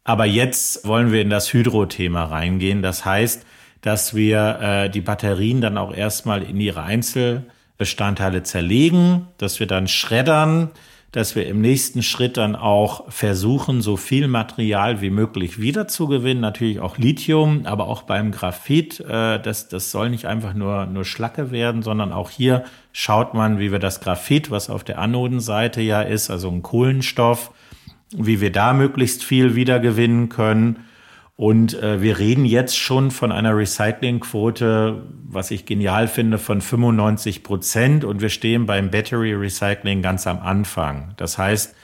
Aber 0.05 0.27
jetzt 0.27 0.87
wollen 0.87 1.11
wir 1.11 1.23
in 1.23 1.31
das 1.31 1.55
Hydro-Thema 1.55 2.25
reingehen. 2.25 2.83
Das 2.83 3.07
heißt, 3.07 3.47
dass 3.83 4.15
wir 4.15 4.59
äh, 4.61 4.91
die 4.91 5.01
Batterien 5.01 5.61
dann 5.61 5.79
auch 5.79 5.95
erstmal 5.95 6.43
in 6.43 6.61
ihre 6.61 6.83
Einzelbestandteile 6.83 8.43
zerlegen, 8.43 9.29
dass 9.39 9.61
wir 9.61 9.67
dann 9.67 9.89
schreddern, 9.89 10.71
dass 11.17 11.35
wir 11.35 11.47
im 11.47 11.63
nächsten 11.63 12.03
Schritt 12.03 12.37
dann 12.37 12.57
auch 12.57 13.11
versuchen, 13.11 13.81
so 13.81 13.97
viel 13.97 14.29
Material 14.29 15.01
wie 15.01 15.09
möglich 15.09 15.59
wiederzugewinnen. 15.59 16.43
Natürlich 16.43 16.81
auch 16.81 16.99
Lithium, 16.99 17.65
aber 17.65 17.87
auch 17.87 18.03
beim 18.03 18.33
Graphit. 18.33 19.01
Äh, 19.01 19.41
das, 19.41 19.69
das 19.69 19.91
soll 19.91 20.11
nicht 20.11 20.27
einfach 20.27 20.53
nur, 20.53 20.85
nur 20.85 21.07
Schlacke 21.07 21.51
werden, 21.51 21.83
sondern 21.83 22.13
auch 22.13 22.29
hier 22.29 22.65
schaut 22.93 23.33
man, 23.33 23.59
wie 23.59 23.73
wir 23.73 23.79
das 23.79 24.01
Graphit, 24.01 24.51
was 24.51 24.69
auf 24.69 24.85
der 24.85 24.99
Anodenseite 24.99 25.81
ja 25.81 26.03
ist, 26.03 26.29
also 26.29 26.51
ein 26.51 26.63
Kohlenstoff, 26.63 27.51
wie 28.11 28.43
wir 28.43 28.53
da 28.53 28.75
möglichst 28.75 29.25
viel 29.25 29.55
wiedergewinnen 29.55 30.29
können. 30.29 30.85
Und 31.37 31.75
äh, 31.83 32.01
wir 32.01 32.19
reden 32.19 32.47
jetzt 32.47 32.79
schon 32.79 33.11
von 33.11 33.31
einer 33.31 33.55
Recyclingquote, 33.55 35.03
was 35.29 35.51
ich 35.51 35.67
genial 35.67 36.09
finde, 36.09 36.39
von 36.39 36.63
95 36.63 37.43
Prozent. 37.43 38.05
Und 38.05 38.23
wir 38.23 38.31
stehen 38.31 38.65
beim 38.65 38.91
Battery 38.91 39.35
Recycling 39.35 40.01
ganz 40.01 40.27
am 40.27 40.41
Anfang. 40.41 41.13
Das 41.19 41.37
heißt, 41.37 41.75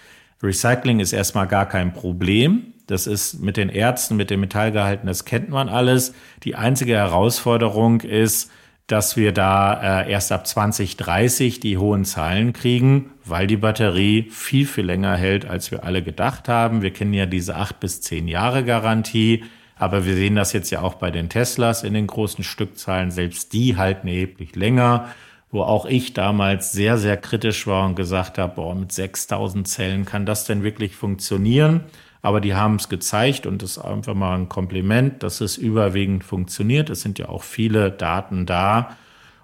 Recycling 0.42 1.00
ist 1.00 1.12
erstmal 1.12 1.46
gar 1.46 1.66
kein 1.66 1.92
Problem. 1.92 2.72
Das 2.86 3.06
ist 3.06 3.40
mit 3.40 3.56
den 3.58 3.68
Ärzten, 3.68 4.16
mit 4.16 4.30
dem 4.30 4.40
Metallgehalten, 4.40 5.06
das 5.06 5.24
kennt 5.24 5.50
man 5.50 5.68
alles. 5.68 6.14
Die 6.42 6.56
einzige 6.56 6.94
Herausforderung 6.94 8.00
ist, 8.00 8.50
dass 8.86 9.16
wir 9.16 9.32
da 9.32 10.02
äh, 10.02 10.10
erst 10.10 10.32
ab 10.32 10.46
2030 10.46 11.60
die 11.60 11.78
hohen 11.78 12.04
Zahlen 12.04 12.52
kriegen, 12.52 13.11
weil 13.24 13.46
die 13.46 13.56
Batterie 13.56 14.28
viel, 14.30 14.66
viel 14.66 14.84
länger 14.84 15.16
hält, 15.16 15.46
als 15.46 15.70
wir 15.70 15.84
alle 15.84 16.02
gedacht 16.02 16.48
haben. 16.48 16.82
Wir 16.82 16.92
kennen 16.92 17.14
ja 17.14 17.26
diese 17.26 17.56
acht 17.56 17.80
bis 17.80 18.00
zehn 18.00 18.28
Jahre 18.28 18.64
Garantie, 18.64 19.44
aber 19.76 20.04
wir 20.06 20.14
sehen 20.14 20.36
das 20.36 20.52
jetzt 20.52 20.70
ja 20.70 20.80
auch 20.80 20.94
bei 20.94 21.10
den 21.10 21.28
Teslas 21.28 21.82
in 21.82 21.94
den 21.94 22.06
großen 22.06 22.44
Stückzahlen. 22.44 23.10
Selbst 23.10 23.52
die 23.52 23.76
halten 23.76 24.08
erheblich 24.08 24.54
länger, 24.56 25.08
wo 25.50 25.62
auch 25.62 25.86
ich 25.86 26.12
damals 26.14 26.72
sehr, 26.72 26.98
sehr 26.98 27.16
kritisch 27.16 27.66
war 27.66 27.86
und 27.86 27.94
gesagt 27.94 28.38
habe, 28.38 28.54
boah, 28.54 28.74
mit 28.74 28.92
6000 28.92 29.66
Zellen 29.68 30.04
kann 30.04 30.26
das 30.26 30.44
denn 30.44 30.62
wirklich 30.62 30.96
funktionieren? 30.96 31.82
Aber 32.22 32.40
die 32.40 32.54
haben 32.54 32.76
es 32.76 32.88
gezeigt 32.88 33.46
und 33.46 33.62
das 33.62 33.72
ist 33.72 33.78
einfach 33.78 34.14
mal 34.14 34.38
ein 34.38 34.48
Kompliment, 34.48 35.22
dass 35.24 35.40
es 35.40 35.56
überwiegend 35.58 36.22
funktioniert. 36.22 36.88
Es 36.88 37.02
sind 37.02 37.18
ja 37.18 37.28
auch 37.28 37.42
viele 37.42 37.90
Daten 37.90 38.46
da. 38.46 38.96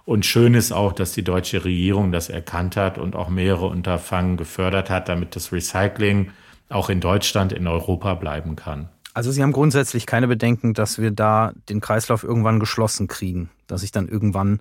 Und 0.08 0.24
schön 0.24 0.54
ist 0.54 0.72
auch, 0.72 0.94
dass 0.94 1.12
die 1.12 1.22
deutsche 1.22 1.66
Regierung 1.66 2.12
das 2.12 2.30
erkannt 2.30 2.76
hat 2.76 2.96
und 2.96 3.14
auch 3.14 3.28
mehrere 3.28 3.66
Unterfangen 3.66 4.38
gefördert 4.38 4.88
hat, 4.88 5.10
damit 5.10 5.36
das 5.36 5.52
Recycling 5.52 6.30
auch 6.70 6.88
in 6.88 7.02
Deutschland, 7.02 7.52
in 7.52 7.66
Europa 7.66 8.14
bleiben 8.14 8.56
kann. 8.56 8.88
Also 9.12 9.32
Sie 9.32 9.42
haben 9.42 9.52
grundsätzlich 9.52 10.06
keine 10.06 10.26
Bedenken, 10.26 10.72
dass 10.72 10.98
wir 10.98 11.10
da 11.10 11.52
den 11.68 11.82
Kreislauf 11.82 12.24
irgendwann 12.24 12.58
geschlossen 12.58 13.06
kriegen, 13.06 13.50
dass 13.66 13.82
ich 13.82 13.92
dann 13.92 14.08
irgendwann 14.08 14.60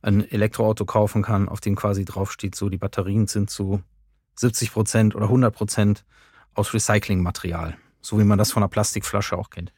ein 0.00 0.26
Elektroauto 0.30 0.86
kaufen 0.86 1.20
kann, 1.20 1.50
auf 1.50 1.60
dem 1.60 1.76
quasi 1.76 2.06
draufsteht, 2.06 2.54
so 2.54 2.70
die 2.70 2.78
Batterien 2.78 3.26
sind 3.26 3.50
zu 3.50 3.82
70 4.36 4.72
Prozent 4.72 5.14
oder 5.14 5.26
100 5.26 5.54
Prozent 5.54 6.06
aus 6.54 6.72
Recyclingmaterial, 6.72 7.76
so 8.00 8.18
wie 8.18 8.24
man 8.24 8.38
das 8.38 8.50
von 8.50 8.62
einer 8.62 8.70
Plastikflasche 8.70 9.36
auch 9.36 9.50
kennt. 9.50 9.74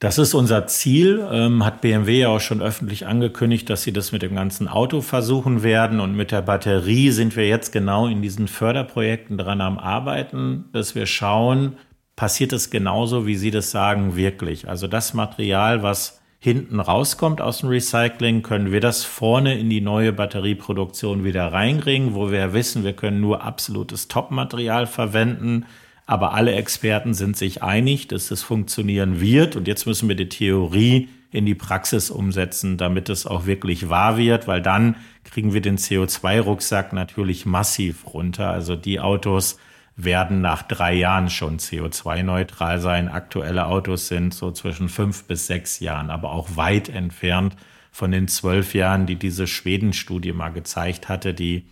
Das 0.00 0.16
ist 0.16 0.32
unser 0.32 0.66
Ziel, 0.66 1.22
ähm, 1.30 1.62
hat 1.62 1.82
BMW 1.82 2.20
ja 2.20 2.28
auch 2.28 2.40
schon 2.40 2.62
öffentlich 2.62 3.06
angekündigt, 3.06 3.68
dass 3.68 3.82
sie 3.82 3.92
das 3.92 4.12
mit 4.12 4.22
dem 4.22 4.34
ganzen 4.34 4.66
Auto 4.66 5.02
versuchen 5.02 5.62
werden. 5.62 6.00
Und 6.00 6.16
mit 6.16 6.32
der 6.32 6.40
Batterie 6.40 7.10
sind 7.10 7.36
wir 7.36 7.46
jetzt 7.46 7.70
genau 7.70 8.06
in 8.06 8.22
diesen 8.22 8.48
Förderprojekten 8.48 9.36
dran 9.36 9.60
am 9.60 9.78
Arbeiten, 9.78 10.70
dass 10.72 10.94
wir 10.94 11.04
schauen, 11.04 11.76
passiert 12.16 12.54
es 12.54 12.70
genauso, 12.70 13.26
wie 13.26 13.36
Sie 13.36 13.50
das 13.50 13.70
sagen, 13.70 14.16
wirklich. 14.16 14.70
Also 14.70 14.86
das 14.86 15.12
Material, 15.12 15.82
was 15.82 16.22
hinten 16.38 16.80
rauskommt 16.80 17.42
aus 17.42 17.58
dem 17.58 17.68
Recycling, 17.68 18.40
können 18.40 18.72
wir 18.72 18.80
das 18.80 19.04
vorne 19.04 19.58
in 19.58 19.68
die 19.68 19.82
neue 19.82 20.14
Batterieproduktion 20.14 21.24
wieder 21.24 21.52
reinbringen, 21.52 22.14
wo 22.14 22.30
wir 22.30 22.54
wissen, 22.54 22.84
wir 22.84 22.94
können 22.94 23.20
nur 23.20 23.42
absolutes 23.42 24.08
Top-Material 24.08 24.86
verwenden 24.86 25.66
aber 26.10 26.34
alle 26.34 26.54
Experten 26.56 27.14
sind 27.14 27.36
sich 27.36 27.62
einig, 27.62 28.08
dass 28.08 28.32
es 28.32 28.42
funktionieren 28.42 29.20
wird. 29.20 29.54
Und 29.54 29.68
jetzt 29.68 29.86
müssen 29.86 30.08
wir 30.08 30.16
die 30.16 30.28
Theorie 30.28 31.08
in 31.30 31.46
die 31.46 31.54
Praxis 31.54 32.10
umsetzen, 32.10 32.76
damit 32.76 33.08
es 33.08 33.28
auch 33.28 33.46
wirklich 33.46 33.90
wahr 33.90 34.16
wird, 34.16 34.48
weil 34.48 34.60
dann 34.60 34.96
kriegen 35.22 35.54
wir 35.54 35.60
den 35.60 35.78
CO2-Rucksack 35.78 36.92
natürlich 36.92 37.46
massiv 37.46 38.12
runter. 38.12 38.50
Also 38.50 38.74
die 38.74 38.98
Autos 38.98 39.60
werden 39.94 40.40
nach 40.40 40.62
drei 40.62 40.94
Jahren 40.94 41.30
schon 41.30 41.60
CO2-neutral 41.60 42.80
sein. 42.80 43.06
Aktuelle 43.06 43.66
Autos 43.66 44.08
sind 44.08 44.34
so 44.34 44.50
zwischen 44.50 44.88
fünf 44.88 45.28
bis 45.28 45.46
sechs 45.46 45.78
Jahren, 45.78 46.10
aber 46.10 46.32
auch 46.32 46.56
weit 46.56 46.88
entfernt 46.88 47.54
von 47.92 48.10
den 48.10 48.26
zwölf 48.26 48.74
Jahren, 48.74 49.06
die 49.06 49.14
diese 49.14 49.46
Schweden-Studie 49.46 50.32
mal 50.32 50.48
gezeigt 50.48 51.08
hatte, 51.08 51.34
die 51.34 51.66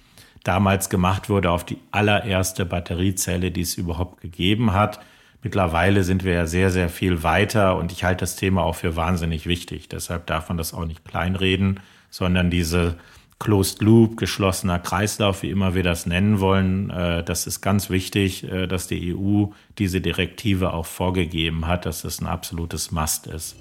damals 0.44 0.88
gemacht 0.90 1.29
wurde 1.29 1.51
auf 1.51 1.64
die 1.64 1.79
allererste 1.90 2.64
Batteriezelle, 2.64 3.51
die 3.51 3.62
es 3.62 3.74
überhaupt 3.74 4.20
gegeben 4.20 4.72
hat. 4.72 5.01
Mittlerweile 5.42 6.03
sind 6.03 6.24
wir 6.24 6.33
ja 6.33 6.46
sehr, 6.46 6.70
sehr 6.70 6.88
viel 6.88 7.22
weiter 7.22 7.77
und 7.77 7.92
ich 7.92 8.05
halte 8.05 8.20
das 8.20 8.37
Thema 8.37 8.62
auch 8.62 8.74
für 8.74 8.96
wahnsinnig 8.96 9.46
wichtig. 9.46 9.88
Deshalb 9.88 10.27
darf 10.27 10.48
man 10.48 10.59
das 10.59 10.74
auch 10.74 10.85
nicht 10.85 11.05
kleinreden, 11.05 11.81
sondern 12.11 12.51
diese 12.51 12.96
Closed 13.38 13.81
Loop, 13.83 14.16
geschlossener 14.16 14.81
Kreislauf, 14.81 15.42
wie 15.42 15.51
immer 15.51 15.74
wir 15.74 15.85
das 15.85 16.07
nennen 16.07 16.40
wollen, 16.40 16.90
äh, 16.90 17.22
das 17.22 17.46
ist 17.46 17.61
ganz 17.61 17.88
wichtig, 17.88 18.42
äh, 18.51 18.66
dass 18.66 18.88
die 18.88 19.14
EU 19.14 19.46
diese 19.79 20.01
Direktive 20.01 20.72
auch 20.72 20.87
vorgegeben 20.87 21.68
hat, 21.68 21.87
dass 21.87 22.03
das 22.03 22.20
ein 22.20 22.27
absolutes 22.27 22.90
Must 22.90 23.29
ist. 23.29 23.55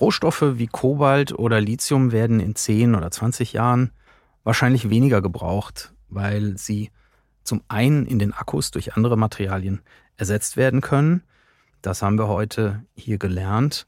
Rohstoffe 0.00 0.42
wie 0.54 0.66
Kobalt 0.66 1.32
oder 1.32 1.60
Lithium 1.60 2.10
werden 2.10 2.40
in 2.40 2.56
10 2.56 2.96
oder 2.96 3.10
20 3.10 3.52
Jahren 3.52 3.92
wahrscheinlich 4.44 4.90
weniger 4.90 5.22
gebraucht, 5.22 5.92
weil 6.08 6.56
sie 6.58 6.90
zum 7.44 7.62
einen 7.68 8.06
in 8.06 8.18
den 8.18 8.32
Akkus 8.32 8.70
durch 8.70 8.96
andere 8.96 9.16
Materialien 9.16 9.80
ersetzt 10.16 10.56
werden 10.56 10.80
können. 10.80 11.22
Das 11.82 12.02
haben 12.02 12.18
wir 12.18 12.28
heute 12.28 12.84
hier 12.94 13.18
gelernt. 13.18 13.86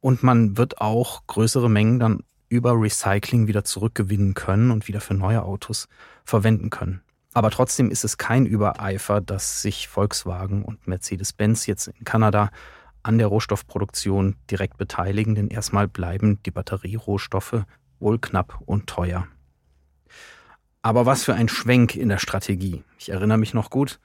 Und 0.00 0.22
man 0.22 0.56
wird 0.56 0.80
auch 0.80 1.26
größere 1.26 1.70
Mengen 1.70 1.98
dann 1.98 2.24
über 2.48 2.72
Recycling 2.80 3.46
wieder 3.46 3.64
zurückgewinnen 3.64 4.34
können 4.34 4.70
und 4.70 4.86
wieder 4.86 5.00
für 5.00 5.14
neue 5.14 5.42
Autos 5.42 5.88
verwenden 6.24 6.70
können. 6.70 7.02
Aber 7.32 7.50
trotzdem 7.50 7.90
ist 7.90 8.04
es 8.04 8.16
kein 8.16 8.46
Übereifer, 8.46 9.20
dass 9.20 9.60
sich 9.60 9.88
Volkswagen 9.88 10.64
und 10.64 10.86
Mercedes-Benz 10.86 11.66
jetzt 11.66 11.88
in 11.88 12.04
Kanada 12.04 12.50
an 13.02 13.18
der 13.18 13.26
Rohstoffproduktion 13.26 14.36
direkt 14.50 14.78
beteiligen, 14.78 15.34
denn 15.34 15.48
erstmal 15.48 15.88
bleiben 15.88 16.40
die 16.44 16.52
Batterierohstoffe 16.52 17.64
wohl 17.98 18.18
knapp 18.18 18.60
und 18.64 18.86
teuer. 18.86 19.26
Aber 20.84 21.06
was 21.06 21.24
für 21.24 21.32
ein 21.32 21.48
Schwenk 21.48 21.96
in 21.96 22.10
der 22.10 22.18
Strategie. 22.18 22.84
Ich 22.98 23.08
erinnere 23.08 23.38
mich 23.38 23.54
noch 23.54 23.70
gut, 23.70 24.00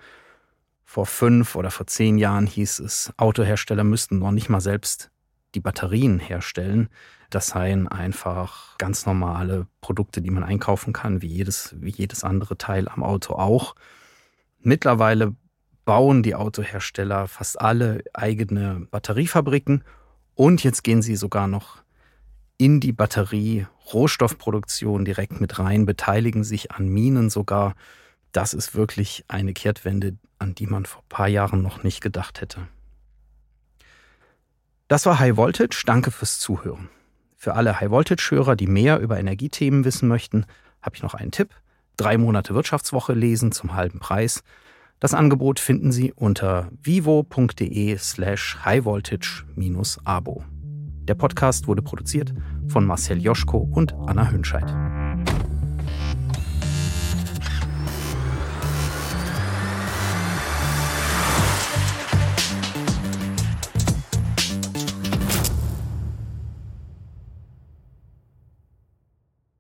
vor 0.86 1.06
fünf 1.06 1.58
oder 1.58 1.72
vor 1.72 1.88
zehn 1.88 2.18
Jahren 2.18 2.46
hieß 2.46 2.80
es, 2.80 3.12
Autohersteller 3.18 3.84
müssten 3.84 4.20
noch 4.20 4.32
nicht 4.32 4.48
mal 4.48 4.62
selbst 4.62 5.12
die 5.56 5.60
Batterien 5.60 6.20
herstellen. 6.20 6.88
Das 7.30 7.48
seien 7.48 7.89
einfach 7.89 8.78
ganz 8.78 9.06
normale 9.06 9.68
Produkte, 9.82 10.22
die 10.22 10.30
man 10.30 10.46
einkaufen 10.46 10.94
kann, 10.94 11.22
wie 11.22 11.28
jedes, 11.28 11.76
wie 11.82 11.92
jedes 11.92 12.24
andere 12.24 12.58
Teil 12.58 12.88
am 12.88 13.04
Auto 13.04 13.34
auch. 13.34 13.76
Mittlerweile 14.62 15.36
bauen 15.84 16.24
die 16.24 16.36
Autohersteller 16.36 17.28
fast 17.28 17.60
alle 17.60 18.06
eigene 18.13 18.88
Batteriefabriken 18.89 19.84
und 20.34 20.63
jetzt 20.63 20.86
gehen 20.86 21.02
sie 21.02 21.18
sogar 21.18 21.50
noch 21.50 21.84
in 22.60 22.82
die 22.82 22.91
Batterie 22.91 23.65
Rohstoffproduktion 23.93 25.06
direkt 25.06 25.39
mit 25.41 25.58
rein, 25.58 25.86
beteiligen 25.86 26.43
sich 26.43 26.72
an 26.72 26.89
Minen 26.89 27.30
sogar. 27.30 27.74
Das 28.34 28.54
ist 28.54 28.76
wirklich 28.76 29.24
eine 29.30 29.54
Kehrtwende, 29.54 30.17
an 30.38 30.54
die 30.54 30.67
man 30.67 30.86
vor 30.86 31.02
ein 31.02 31.10
paar 31.10 31.28
Jahren 31.30 31.63
noch 31.63 31.84
nicht 31.84 32.02
gedacht 32.02 32.41
hätte. 32.41 32.67
Das 34.89 35.06
war 35.06 35.19
High 35.19 35.38
Voltage. 35.38 35.84
Danke 35.86 36.12
fürs 36.12 36.39
Zuhören. 36.39 36.89
Für 37.38 37.56
alle 37.56 37.80
High 37.80 37.91
Voltage-Hörer, 37.91 38.58
die 38.58 38.67
mehr 38.67 39.00
über 39.00 39.17
Energiethemen 39.17 39.86
wissen 39.86 40.10
möchten, 40.10 40.45
habe 40.82 40.98
ich 40.98 41.02
noch 41.02 41.13
einen 41.13 41.32
Tipp. 41.32 41.56
Drei 41.95 42.17
Monate 42.17 42.54
Wirtschaftswoche 42.54 43.13
lesen 43.13 43.54
zum 43.54 43.74
halben 43.74 44.00
Preis. 44.00 44.43
Das 45.00 45.13
Angebot 45.13 45.62
finden 45.62 45.93
Sie 45.93 46.12
unter 46.12 46.69
vivo.de 46.82 47.98
slash 47.98 48.58
highvoltage-abo. 48.65 50.43
Der 51.10 51.15
Podcast 51.15 51.67
wurde 51.67 51.82
produziert 51.82 52.36
von 52.67 52.86
Marcel 52.86 53.19
Joschko 53.19 53.58
und 53.58 53.95
Anna 54.06 54.30
Hönscheid. 54.30 54.72